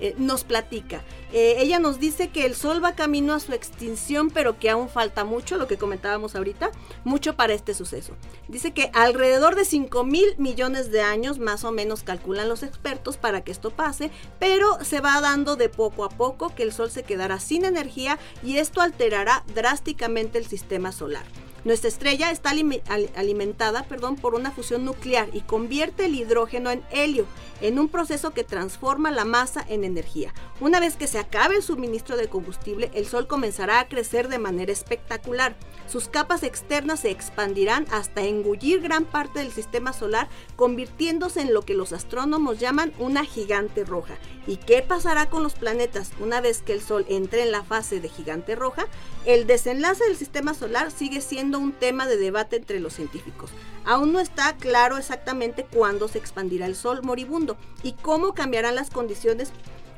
eh, 0.00 0.14
nos 0.18 0.44
platica. 0.44 1.02
Eh, 1.32 1.56
ella 1.58 1.78
nos 1.78 1.98
dice 1.98 2.28
que 2.28 2.46
el 2.46 2.54
Sol 2.54 2.82
va 2.82 2.94
camino 2.94 3.34
a 3.34 3.40
su 3.40 3.52
extinción, 3.52 4.30
pero 4.30 4.58
que 4.58 4.70
aún 4.70 4.88
falta 4.88 5.24
mucho, 5.24 5.56
lo 5.56 5.66
que 5.66 5.78
comentábamos 5.78 6.34
ahorita, 6.34 6.70
mucho 7.04 7.34
para 7.34 7.54
este 7.54 7.74
suceso. 7.74 8.14
Dice 8.48 8.72
que 8.72 8.90
alrededor 8.92 9.54
de 9.54 9.64
5 9.64 10.04
mil 10.04 10.26
millones 10.38 10.90
de 10.90 11.02
años, 11.02 11.38
más 11.38 11.64
o 11.64 11.72
menos, 11.72 12.02
calculan 12.02 12.48
los 12.48 12.62
expertos 12.62 13.16
para 13.16 13.42
que 13.42 13.52
esto 13.52 13.70
pase, 13.70 14.10
pero 14.38 14.82
se 14.84 15.00
va 15.00 15.20
dando 15.20 15.56
de 15.56 15.68
poco 15.68 16.04
a 16.04 16.08
poco 16.08 16.54
que 16.54 16.62
el 16.62 16.72
Sol 16.72 16.90
se 16.90 17.02
quedará 17.02 17.40
sin 17.40 17.64
energía 17.64 18.18
y 18.42 18.58
esto 18.58 18.80
alterará 18.80 19.44
drásticamente 19.54 20.38
el 20.38 20.46
sistema 20.46 20.92
solar. 20.92 21.24
Nuestra 21.64 21.88
estrella 21.88 22.30
está 22.30 22.50
alimentada 22.50 23.84
perdón, 23.84 24.16
por 24.16 24.34
una 24.34 24.50
fusión 24.50 24.84
nuclear 24.84 25.28
y 25.32 25.40
convierte 25.40 26.04
el 26.04 26.14
hidrógeno 26.14 26.70
en 26.70 26.82
helio 26.90 27.26
en 27.64 27.78
un 27.78 27.88
proceso 27.88 28.32
que 28.32 28.44
transforma 28.44 29.10
la 29.10 29.24
masa 29.24 29.64
en 29.66 29.84
energía. 29.84 30.34
Una 30.60 30.80
vez 30.80 30.96
que 30.96 31.06
se 31.06 31.18
acabe 31.18 31.56
el 31.56 31.62
suministro 31.62 32.18
de 32.18 32.28
combustible, 32.28 32.90
el 32.92 33.06
Sol 33.06 33.26
comenzará 33.26 33.80
a 33.80 33.88
crecer 33.88 34.28
de 34.28 34.38
manera 34.38 34.70
espectacular. 34.70 35.56
Sus 35.86 36.08
capas 36.08 36.42
externas 36.42 37.00
se 37.00 37.10
expandirán 37.10 37.86
hasta 37.90 38.22
engullir 38.22 38.82
gran 38.82 39.06
parte 39.06 39.38
del 39.38 39.50
sistema 39.50 39.94
solar, 39.94 40.28
convirtiéndose 40.56 41.40
en 41.40 41.54
lo 41.54 41.62
que 41.62 41.72
los 41.72 41.94
astrónomos 41.94 42.58
llaman 42.58 42.92
una 42.98 43.24
gigante 43.24 43.84
roja. 43.84 44.18
¿Y 44.46 44.58
qué 44.58 44.82
pasará 44.82 45.30
con 45.30 45.42
los 45.42 45.54
planetas 45.54 46.10
una 46.20 46.42
vez 46.42 46.60
que 46.60 46.74
el 46.74 46.82
Sol 46.82 47.06
entre 47.08 47.44
en 47.44 47.50
la 47.50 47.64
fase 47.64 47.98
de 47.98 48.10
gigante 48.10 48.56
roja? 48.56 48.86
El 49.24 49.46
desenlace 49.46 50.04
del 50.04 50.16
sistema 50.16 50.52
solar 50.52 50.90
sigue 50.90 51.22
siendo 51.22 51.58
un 51.58 51.72
tema 51.72 52.06
de 52.06 52.18
debate 52.18 52.56
entre 52.56 52.78
los 52.78 52.92
científicos. 52.92 53.50
Aún 53.86 54.12
no 54.12 54.20
está 54.20 54.54
claro 54.56 54.98
exactamente 54.98 55.64
cuándo 55.64 56.08
se 56.08 56.18
expandirá 56.18 56.66
el 56.66 56.76
Sol 56.76 57.02
moribundo 57.02 57.53
y 57.82 57.92
cómo 57.92 58.34
cambiarán 58.34 58.74
las 58.74 58.90
condiciones 58.90 59.52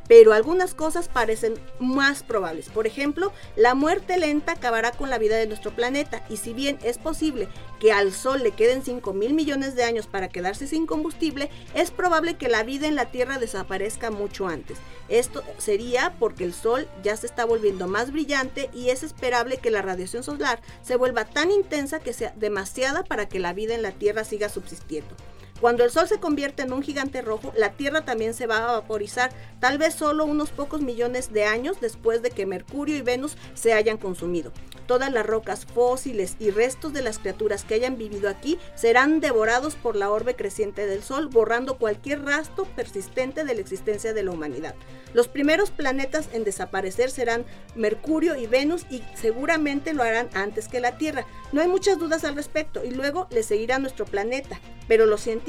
pero 0.08 0.32
algunas 0.32 0.74
cosas 0.74 1.08
parecen 1.08 1.54
más 1.78 2.22
probables. 2.22 2.68
Por 2.68 2.86
ejemplo, 2.86 3.32
la 3.56 3.74
muerte 3.74 4.16
lenta 4.18 4.52
acabará 4.52 4.92
con 4.92 5.10
la 5.10 5.18
vida 5.18 5.36
de 5.36 5.46
nuestro 5.46 5.74
planeta 5.74 6.24
y 6.28 6.36
si 6.36 6.52
bien 6.52 6.78
es 6.82 6.98
posible 6.98 7.48
que 7.80 7.92
al 7.92 8.12
Sol 8.12 8.42
le 8.42 8.52
queden 8.52 8.82
5 8.82 9.12
mil 9.12 9.34
millones 9.34 9.74
de 9.74 9.84
años 9.84 10.06
para 10.06 10.28
quedarse 10.28 10.66
sin 10.66 10.86
combustible, 10.86 11.50
es 11.74 11.90
probable 11.90 12.36
que 12.36 12.48
la 12.48 12.62
vida 12.62 12.86
en 12.86 12.94
la 12.94 13.06
Tierra 13.06 13.38
desaparezca 13.38 14.10
mucho 14.10 14.46
antes. 14.46 14.78
Esto 15.08 15.42
sería 15.58 16.14
porque 16.18 16.44
el 16.44 16.54
Sol 16.54 16.88
ya 17.02 17.16
se 17.16 17.26
está 17.26 17.44
volviendo 17.44 17.86
más 17.86 18.12
brillante 18.12 18.70
y 18.72 18.90
es 18.90 19.02
esperable 19.02 19.58
que 19.58 19.70
la 19.70 19.82
radiación 19.82 20.22
solar 20.22 20.60
se 20.82 20.96
vuelva 20.96 21.24
tan 21.24 21.50
intensa 21.50 22.00
que 22.00 22.12
sea 22.12 22.32
demasiada 22.36 23.04
para 23.04 23.28
que 23.28 23.38
la 23.38 23.52
vida 23.52 23.74
en 23.74 23.82
la 23.82 23.92
Tierra 23.92 24.24
siga 24.24 24.48
subsistiendo. 24.48 25.14
Cuando 25.60 25.84
el 25.84 25.90
Sol 25.90 26.06
se 26.06 26.20
convierte 26.20 26.62
en 26.62 26.72
un 26.74 26.82
gigante 26.82 27.22
rojo, 27.22 27.52
la 27.56 27.72
Tierra 27.72 28.04
también 28.04 28.34
se 28.34 28.46
va 28.46 28.58
a 28.58 28.72
vaporizar, 28.72 29.30
tal 29.58 29.78
vez 29.78 29.94
solo 29.94 30.26
unos 30.26 30.50
pocos 30.50 30.82
millones 30.82 31.32
de 31.32 31.44
años 31.44 31.80
después 31.80 32.20
de 32.20 32.30
que 32.30 32.44
Mercurio 32.44 32.94
y 32.94 33.00
Venus 33.00 33.38
se 33.54 33.72
hayan 33.72 33.96
consumido. 33.96 34.52
Todas 34.86 35.10
las 35.10 35.26
rocas 35.26 35.64
fósiles 35.64 36.36
y 36.38 36.50
restos 36.50 36.92
de 36.92 37.02
las 37.02 37.18
criaturas 37.18 37.64
que 37.64 37.74
hayan 37.74 37.96
vivido 37.96 38.28
aquí 38.28 38.58
serán 38.74 39.20
devorados 39.20 39.74
por 39.76 39.96
la 39.96 40.10
orbe 40.10 40.36
creciente 40.36 40.86
del 40.86 41.02
Sol, 41.02 41.28
borrando 41.28 41.78
cualquier 41.78 42.22
rastro 42.24 42.66
persistente 42.76 43.44
de 43.44 43.54
la 43.54 43.60
existencia 43.62 44.12
de 44.12 44.22
la 44.22 44.32
humanidad. 44.32 44.74
Los 45.14 45.26
primeros 45.26 45.70
planetas 45.70 46.28
en 46.34 46.44
desaparecer 46.44 47.10
serán 47.10 47.46
Mercurio 47.74 48.36
y 48.36 48.46
Venus 48.46 48.86
y 48.90 49.02
seguramente 49.14 49.94
lo 49.94 50.02
harán 50.02 50.28
antes 50.34 50.68
que 50.68 50.80
la 50.80 50.98
Tierra. 50.98 51.26
No 51.52 51.62
hay 51.62 51.68
muchas 51.68 51.98
dudas 51.98 52.24
al 52.24 52.36
respecto 52.36 52.84
y 52.84 52.90
luego 52.90 53.26
le 53.30 53.42
seguirá 53.42 53.78
nuestro 53.78 54.04
planeta, 54.04 54.60
pero 54.86 55.06
los 55.06 55.22
científicos 55.22 55.45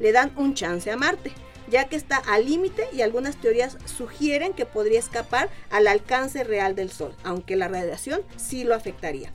le 0.00 0.12
dan 0.12 0.32
un 0.36 0.54
chance 0.54 0.90
a 0.90 0.96
Marte 0.96 1.32
ya 1.70 1.84
que 1.84 1.96
está 1.96 2.16
al 2.16 2.46
límite 2.46 2.88
y 2.92 3.02
algunas 3.02 3.36
teorías 3.36 3.76
sugieren 3.84 4.52
que 4.52 4.66
podría 4.66 4.98
escapar 4.98 5.48
al 5.70 5.86
alcance 5.86 6.44
real 6.44 6.74
del 6.74 6.90
Sol, 6.90 7.14
aunque 7.24 7.56
la 7.56 7.68
radiación 7.68 8.22
sí 8.36 8.64
lo 8.64 8.74
afectaría. 8.74 9.32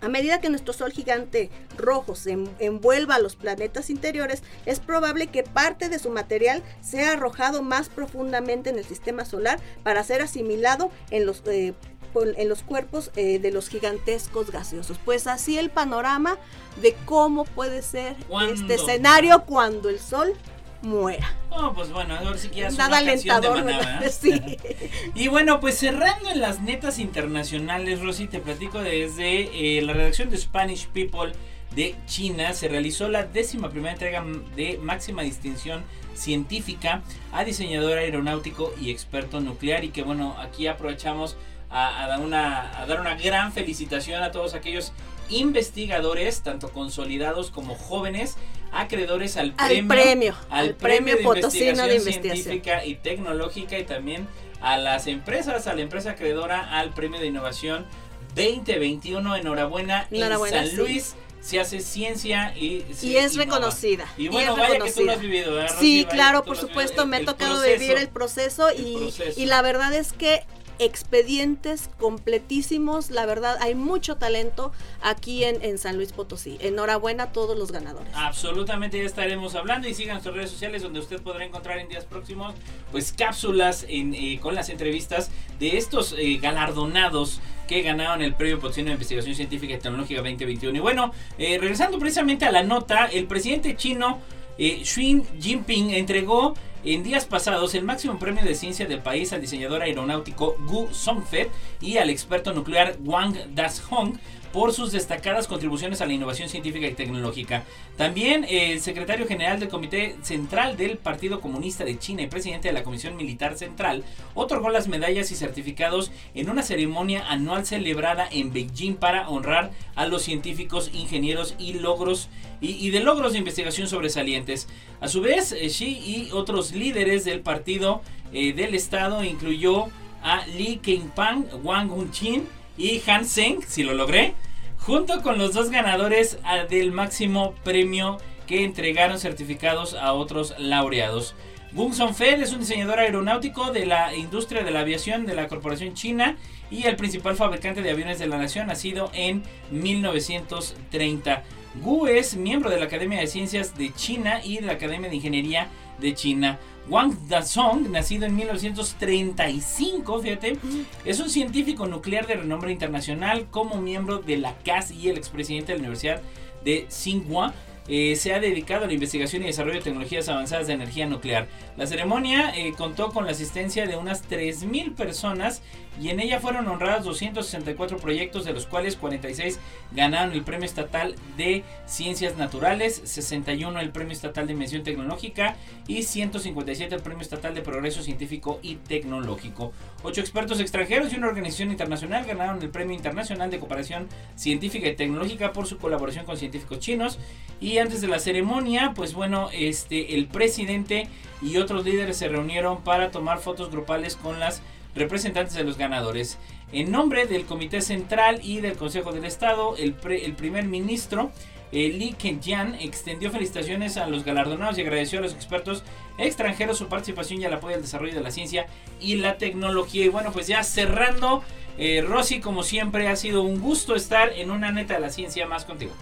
A 0.00 0.08
medida 0.08 0.40
que 0.40 0.48
nuestro 0.48 0.72
Sol 0.72 0.90
gigante 0.90 1.48
rojo 1.76 2.16
se 2.16 2.36
envuelva 2.58 3.14
a 3.14 3.18
los 3.20 3.36
planetas 3.36 3.88
interiores, 3.88 4.42
es 4.66 4.80
probable 4.80 5.28
que 5.28 5.44
parte 5.44 5.88
de 5.88 6.00
su 6.00 6.10
material 6.10 6.64
sea 6.80 7.12
arrojado 7.12 7.62
más 7.62 7.88
profundamente 7.88 8.70
en 8.70 8.78
el 8.78 8.84
sistema 8.84 9.24
solar 9.24 9.60
para 9.84 10.02
ser 10.02 10.20
asimilado 10.20 10.90
en 11.10 11.24
los, 11.24 11.44
eh, 11.46 11.74
en 12.14 12.48
los 12.48 12.62
cuerpos 12.62 13.10
eh, 13.16 13.38
de 13.38 13.50
los 13.50 13.68
gigantescos 13.68 14.50
gaseosos. 14.50 14.98
Pues 15.04 15.26
así 15.26 15.58
el 15.58 15.70
panorama 15.70 16.36
de 16.80 16.94
cómo 17.04 17.44
puede 17.44 17.82
ser 17.82 18.16
este 18.52 18.74
escenario 18.74 19.44
cuando 19.44 19.88
el 19.88 19.98
Sol 19.98 20.34
muera. 20.82 21.34
Oh, 21.50 21.72
pues 21.74 21.92
bueno, 21.92 22.16
ahora 22.16 22.36
sí 22.36 22.48
que 22.48 22.60
ya 22.60 22.70
Nada 22.70 22.98
alentador, 22.98 23.64
de 23.64 24.10
sí. 24.10 24.58
y 25.14 25.28
bueno, 25.28 25.60
pues 25.60 25.78
cerrando 25.78 26.30
en 26.30 26.40
las 26.40 26.60
netas 26.60 26.98
internacionales, 26.98 28.00
Rosy, 28.00 28.26
te 28.26 28.40
platico 28.40 28.80
desde 28.80 29.78
eh, 29.78 29.82
la 29.82 29.92
redacción 29.92 30.30
de 30.30 30.38
Spanish 30.38 30.88
People 30.88 31.32
de 31.74 31.94
China 32.06 32.52
se 32.52 32.68
realizó 32.68 33.08
la 33.08 33.24
décima 33.24 33.70
primera 33.70 33.92
entrega 33.92 34.24
de 34.54 34.78
máxima 34.78 35.22
distinción 35.22 35.82
científica 36.14 37.02
a 37.32 37.44
diseñador 37.44 37.98
aeronáutico 37.98 38.74
y 38.80 38.90
experto 38.90 39.40
nuclear 39.40 39.84
y 39.84 39.88
que 39.88 40.02
bueno, 40.02 40.36
aquí 40.38 40.66
aprovechamos 40.66 41.36
a, 41.72 42.06
dar 42.06 42.20
una, 42.20 42.80
a 42.80 42.86
dar 42.86 43.00
una 43.00 43.14
gran 43.14 43.52
felicitación 43.52 44.22
a 44.22 44.30
todos 44.30 44.54
aquellos 44.54 44.92
investigadores, 45.30 46.42
tanto 46.42 46.70
consolidados 46.70 47.50
como 47.50 47.74
jóvenes, 47.74 48.36
acreedores 48.72 49.36
al, 49.36 49.52
premio, 49.52 50.34
al 50.50 50.74
premio, 50.74 51.16
de, 51.16 51.22
investigación 51.22 51.88
de 51.88 52.00
científica 52.00 52.84
y 52.84 52.96
tecnológica 52.96 53.78
y 53.78 53.84
también 53.84 54.28
a 54.60 54.76
las 54.76 55.06
empresas, 55.06 55.66
a 55.66 55.74
la 55.74 55.82
empresa 55.82 56.12
acreedora 56.12 56.78
al 56.78 56.92
premio 56.94 57.20
de 57.20 57.26
innovación 57.26 57.86
2021. 58.34 59.36
Enhorabuena, 59.36 60.06
Enhorabuena 60.10 60.62
en 60.62 60.68
San 60.68 60.76
Luis. 60.76 61.14
Se 61.40 61.58
hace 61.58 61.80
ciencia 61.80 62.56
y, 62.56 62.86
y 63.02 63.16
es 63.16 63.34
reconocida. 63.34 64.06
Y 64.16 64.28
bueno, 64.28 64.54
vaya 64.54 64.78
que 64.78 64.92
tú 64.92 65.02
lo 65.02 65.10
has 65.10 65.20
vivido, 65.20 65.58
Sí, 65.80 66.06
claro, 66.08 66.44
por 66.44 66.56
supuesto, 66.56 67.04
me 67.04 67.16
ha 67.16 67.24
tocado 67.24 67.60
vivir 67.62 67.96
el 67.96 68.08
proceso, 68.08 68.68
y, 68.70 69.12
y 69.36 69.46
la 69.46 69.60
verdad 69.60 69.92
es 69.92 70.12
que 70.12 70.46
expedientes 70.84 71.90
completísimos. 71.98 73.10
La 73.10 73.26
verdad, 73.26 73.56
hay 73.60 73.74
mucho 73.74 74.16
talento 74.16 74.72
aquí 75.02 75.44
en, 75.44 75.78
San 75.78 75.96
Luis 75.96 76.12
Potosí. 76.12 76.58
Enhorabuena 76.60 77.24
a 77.24 77.32
todos 77.32 77.56
los 77.56 77.72
ganadores. 77.72 78.12
Absolutamente, 78.14 78.98
ya 78.98 79.04
estaremos 79.04 79.54
hablando 79.54 79.88
y 79.88 79.94
sigan 79.94 80.14
nuestras 80.14 80.34
redes 80.34 80.50
sociales 80.50 80.82
donde 80.82 81.00
usted 81.00 81.20
podrá 81.22 81.44
encontrar 81.44 81.78
en 81.78 81.88
días 81.88 82.04
próximos 82.04 82.54
pues 82.90 83.12
cápsulas 83.12 83.86
eh, 83.88 84.38
con 84.40 84.54
las 84.54 84.68
entrevistas 84.68 85.30
de 85.58 85.78
estos 85.78 86.14
eh, 86.18 86.38
galardonados 86.40 87.40
que 87.68 87.82
ganaron 87.82 88.22
el 88.22 88.34
premio 88.34 88.60
Potosí 88.60 88.82
de 88.82 88.92
Investigación 88.92 89.34
Científica 89.34 89.74
y 89.74 89.78
Tecnológica 89.78 90.20
2021. 90.20 90.76
Y 90.76 90.80
bueno, 90.80 91.12
eh, 91.38 91.58
regresando 91.58 91.98
precisamente 91.98 92.44
a 92.44 92.52
la 92.52 92.62
nota, 92.62 93.06
el 93.06 93.26
presidente 93.26 93.76
chino 93.76 94.18
Xi 94.58 95.22
Jinping 95.40 95.94
entregó 95.94 96.54
en 96.84 97.02
días 97.02 97.26
pasados 97.26 97.74
el 97.74 97.84
máximo 97.84 98.18
premio 98.18 98.44
de 98.44 98.54
ciencia 98.54 98.86
del 98.86 99.00
país 99.00 99.32
al 99.32 99.40
diseñador 99.40 99.82
aeronáutico 99.82 100.56
Gu 100.66 100.88
Songfet 100.92 101.50
y 101.80 101.98
al 101.98 102.10
experto 102.10 102.52
nuclear 102.52 102.96
Wang 103.04 103.36
Das-hong 103.54 104.18
por 104.52 104.72
sus 104.72 104.92
destacadas 104.92 105.48
contribuciones 105.48 106.00
a 106.00 106.06
la 106.06 106.12
innovación 106.12 106.48
científica 106.48 106.86
y 106.86 106.92
tecnológica. 106.92 107.64
También 107.96 108.44
el 108.48 108.80
secretario 108.80 109.26
general 109.26 109.58
del 109.58 109.70
Comité 109.70 110.16
Central 110.22 110.76
del 110.76 110.98
Partido 110.98 111.40
Comunista 111.40 111.84
de 111.84 111.98
China 111.98 112.22
y 112.22 112.26
presidente 112.26 112.68
de 112.68 112.74
la 112.74 112.82
Comisión 112.82 113.16
Militar 113.16 113.56
Central 113.56 114.04
otorgó 114.34 114.68
las 114.68 114.88
medallas 114.88 115.30
y 115.30 115.36
certificados 115.36 116.12
en 116.34 116.50
una 116.50 116.62
ceremonia 116.62 117.26
anual 117.28 117.64
celebrada 117.64 118.28
en 118.30 118.52
Beijing 118.52 118.96
para 118.96 119.28
honrar 119.28 119.70
a 119.94 120.06
los 120.06 120.22
científicos, 120.22 120.90
ingenieros 120.92 121.54
y 121.58 121.74
logros 121.74 122.28
y, 122.62 122.90
de 122.90 123.00
logros 123.00 123.32
de 123.32 123.38
investigación 123.38 123.88
sobresalientes. 123.88 124.68
A 125.00 125.08
su 125.08 125.20
vez, 125.20 125.50
eh, 125.50 125.66
Xi 125.66 125.98
y 125.98 126.30
otros 126.32 126.71
líderes 126.74 127.24
del 127.24 127.40
partido 127.40 128.02
eh, 128.32 128.52
del 128.52 128.74
estado 128.74 129.24
incluyó 129.24 129.86
a 130.22 130.46
Li 130.46 130.76
Kengpang, 130.76 131.46
Wang 131.62 131.90
Hunchin 131.90 132.46
y 132.78 133.02
Han 133.06 133.26
Seng, 133.26 133.60
si 133.66 133.82
lo 133.82 133.94
logré, 133.94 134.34
junto 134.78 135.22
con 135.22 135.38
los 135.38 135.52
dos 135.54 135.70
ganadores 135.70 136.38
del 136.70 136.92
máximo 136.92 137.54
premio 137.64 138.18
que 138.46 138.64
entregaron 138.64 139.18
certificados 139.18 139.94
a 139.94 140.12
otros 140.12 140.54
laureados. 140.58 141.34
Bung 141.72 141.94
Fed 141.94 142.42
es 142.42 142.52
un 142.52 142.60
diseñador 142.60 142.98
aeronáutico 142.98 143.70
de 143.70 143.86
la 143.86 144.14
industria 144.14 144.62
de 144.62 144.70
la 144.70 144.80
aviación 144.80 145.24
de 145.24 145.34
la 145.34 145.48
corporación 145.48 145.94
china 145.94 146.36
y 146.70 146.84
el 146.84 146.96
principal 146.96 147.34
fabricante 147.34 147.80
de 147.80 147.90
aviones 147.90 148.18
de 148.18 148.26
la 148.26 148.36
nación, 148.36 148.66
nacido 148.66 149.10
en 149.14 149.42
1930. 149.70 151.42
Gu 151.80 152.06
es 152.08 152.36
miembro 152.36 152.68
de 152.68 152.78
la 152.78 152.84
Academia 152.84 153.20
de 153.20 153.26
Ciencias 153.26 153.76
de 153.78 153.90
China 153.94 154.42
y 154.44 154.56
de 154.56 154.66
la 154.66 154.74
Academia 154.74 155.08
de 155.08 155.16
Ingeniería 155.16 155.68
de 156.02 156.14
China. 156.14 156.58
Wang 156.88 157.14
Dasong, 157.28 157.90
nacido 157.90 158.26
en 158.26 158.34
1935, 158.34 160.20
fíjate, 160.20 160.58
es 161.04 161.20
un 161.20 161.30
científico 161.30 161.86
nuclear 161.86 162.26
de 162.26 162.34
renombre 162.34 162.72
internacional 162.72 163.46
como 163.50 163.80
miembro 163.80 164.18
de 164.18 164.36
la 164.36 164.58
CAS 164.58 164.90
y 164.90 165.08
el 165.08 165.16
expresidente 165.16 165.72
de 165.72 165.78
la 165.78 165.82
Universidad 165.82 166.20
de 166.64 166.86
Tsinghua. 166.88 167.54
Eh, 167.88 168.16
se 168.16 168.32
ha 168.32 168.40
dedicado 168.40 168.84
a 168.84 168.86
la 168.86 168.92
investigación 168.92 169.42
y 169.42 169.46
desarrollo 169.46 169.76
de 169.76 169.82
tecnologías 169.82 170.28
avanzadas 170.28 170.66
de 170.66 170.74
energía 170.74 171.06
nuclear. 171.06 171.48
La 171.76 171.86
ceremonia 171.86 172.52
eh, 172.56 172.72
contó 172.76 173.10
con 173.12 173.24
la 173.24 173.32
asistencia 173.32 173.86
de 173.86 173.96
unas 173.96 174.28
3.000 174.28 174.94
personas 174.94 175.62
y 176.00 176.08
en 176.08 176.20
ella 176.20 176.40
fueron 176.40 176.68
honrados 176.68 177.04
264 177.04 177.98
proyectos, 177.98 178.44
de 178.44 178.52
los 178.52 178.66
cuales 178.66 178.96
46 178.96 179.58
ganaron 179.92 180.32
el 180.32 180.42
Premio 180.42 180.64
Estatal 180.64 181.14
de 181.36 181.64
Ciencias 181.86 182.36
Naturales, 182.36 183.02
61 183.04 183.78
el 183.80 183.90
Premio 183.90 184.12
Estatal 184.12 184.46
de 184.46 184.54
Invención 184.54 184.82
Tecnológica 184.82 185.56
y 185.86 186.02
157 186.02 186.94
el 186.94 187.02
Premio 187.02 187.20
Estatal 187.20 187.54
de 187.54 187.60
Progreso 187.60 188.02
Científico 188.02 188.58
y 188.62 188.76
Tecnológico. 188.76 189.72
Ocho 190.02 190.20
expertos 190.22 190.60
extranjeros 190.60 191.12
y 191.12 191.16
una 191.16 191.28
organización 191.28 191.70
internacional 191.70 192.24
ganaron 192.24 192.62
el 192.62 192.70
Premio 192.70 192.96
Internacional 192.96 193.50
de 193.50 193.58
Cooperación 193.58 194.08
Científica 194.34 194.88
y 194.88 194.96
Tecnológica 194.96 195.52
por 195.52 195.66
su 195.66 195.78
colaboración 195.78 196.24
con 196.24 196.38
científicos 196.38 196.78
chinos. 196.78 197.18
Y 197.60 197.71
antes 197.78 198.00
de 198.00 198.08
la 198.08 198.18
ceremonia, 198.18 198.92
pues 198.94 199.14
bueno, 199.14 199.48
este 199.52 200.14
el 200.14 200.26
presidente 200.26 201.08
y 201.40 201.56
otros 201.56 201.84
líderes 201.84 202.16
se 202.16 202.28
reunieron 202.28 202.82
para 202.82 203.10
tomar 203.10 203.38
fotos 203.38 203.70
grupales 203.70 204.16
con 204.16 204.40
las 204.40 204.62
representantes 204.94 205.54
de 205.54 205.64
los 205.64 205.78
ganadores. 205.78 206.38
En 206.72 206.90
nombre 206.90 207.26
del 207.26 207.44
Comité 207.44 207.82
Central 207.82 208.40
y 208.42 208.60
del 208.60 208.76
Consejo 208.76 209.12
del 209.12 209.24
Estado, 209.24 209.76
el, 209.76 209.92
primer 209.92 210.64
ministro 210.64 211.30
eh, 211.70 211.88
Li 211.88 212.12
Kenjian 212.12 212.74
extendió 212.76 213.30
felicitaciones 213.30 213.96
a 213.96 214.06
los 214.06 214.24
galardonados 214.24 214.78
y 214.78 214.82
agradeció 214.82 215.18
a 215.18 215.22
los 215.22 215.34
expertos 215.34 215.84
extranjeros 216.18 216.78
su 216.78 216.88
participación 216.88 217.40
y 217.40 217.44
el 217.44 217.52
apoyo 217.52 217.76
al 217.76 217.82
desarrollo 217.82 218.14
de 218.14 218.22
la 218.22 218.30
ciencia 218.30 218.66
y 219.00 219.16
la 219.16 219.36
tecnología. 219.36 220.04
Y 220.04 220.08
bueno, 220.08 220.32
pues 220.32 220.46
ya 220.46 220.62
cerrando, 220.62 221.42
eh, 221.76 222.02
Rosy, 222.06 222.40
como 222.40 222.62
siempre, 222.62 223.08
ha 223.08 223.16
sido 223.16 223.42
un 223.42 223.60
gusto 223.60 223.94
estar 223.94 224.32
en 224.32 224.50
una 224.50 224.72
neta 224.72 224.94
de 224.94 225.00
la 225.00 225.10
ciencia 225.10 225.46
más 225.46 225.64
contigo. 225.64 225.92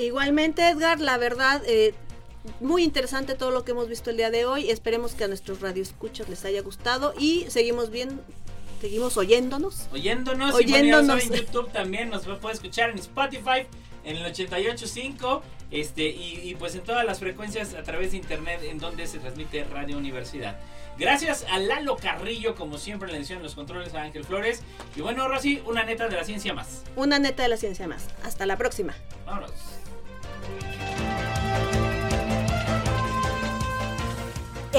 Igualmente, 0.00 0.68
Edgar, 0.68 1.00
la 1.00 1.18
verdad, 1.18 1.62
eh, 1.66 1.94
muy 2.60 2.82
interesante 2.84 3.34
todo 3.34 3.50
lo 3.50 3.64
que 3.64 3.72
hemos 3.72 3.88
visto 3.88 4.10
el 4.10 4.16
día 4.16 4.30
de 4.30 4.46
hoy. 4.46 4.70
Esperemos 4.70 5.14
que 5.14 5.24
a 5.24 5.28
nuestros 5.28 5.60
radioescuchos 5.60 6.28
les 6.28 6.44
haya 6.44 6.62
gustado 6.62 7.14
y 7.18 7.46
seguimos 7.48 7.90
bien. 7.90 8.20
Seguimos 8.80 9.16
oyéndonos. 9.16 9.88
Oyéndonos. 9.92 10.54
Oyéndonos. 10.54 11.24
Y 11.24 11.26
en 11.28 11.34
YouTube 11.34 11.70
también 11.70 12.08
nos 12.08 12.24
puede 12.24 12.54
escuchar 12.54 12.90
en 12.90 12.98
Spotify, 12.98 13.66
en 14.04 14.16
el 14.16 14.24
88.5 14.32 15.42
este, 15.70 16.08
y, 16.08 16.56
pues 16.58 16.74
en 16.74 16.80
todas 16.80 17.04
las 17.04 17.20
frecuencias 17.20 17.74
a 17.74 17.82
través 17.82 18.12
de 18.12 18.16
internet 18.16 18.60
en 18.64 18.78
donde 18.78 19.06
se 19.06 19.18
transmite 19.18 19.64
Radio 19.64 19.98
Universidad. 19.98 20.58
Gracias 20.98 21.46
a 21.50 21.58
Lalo 21.58 21.96
Carrillo, 21.96 22.54
como 22.54 22.78
siempre 22.78 23.10
le 23.10 23.18
edición 23.18 23.42
los 23.42 23.54
controles 23.54 23.94
a 23.94 24.02
Ángel 24.02 24.24
Flores. 24.24 24.62
Y 24.96 25.02
bueno, 25.02 25.28
Rosy, 25.28 25.62
una 25.66 25.84
neta 25.84 26.08
de 26.08 26.16
la 26.16 26.24
ciencia 26.24 26.54
más. 26.54 26.82
Una 26.96 27.18
neta 27.18 27.42
de 27.42 27.50
la 27.50 27.56
ciencia 27.56 27.86
más. 27.86 28.08
Hasta 28.24 28.46
la 28.46 28.56
próxima. 28.56 28.94
Vámonos. 29.26 29.79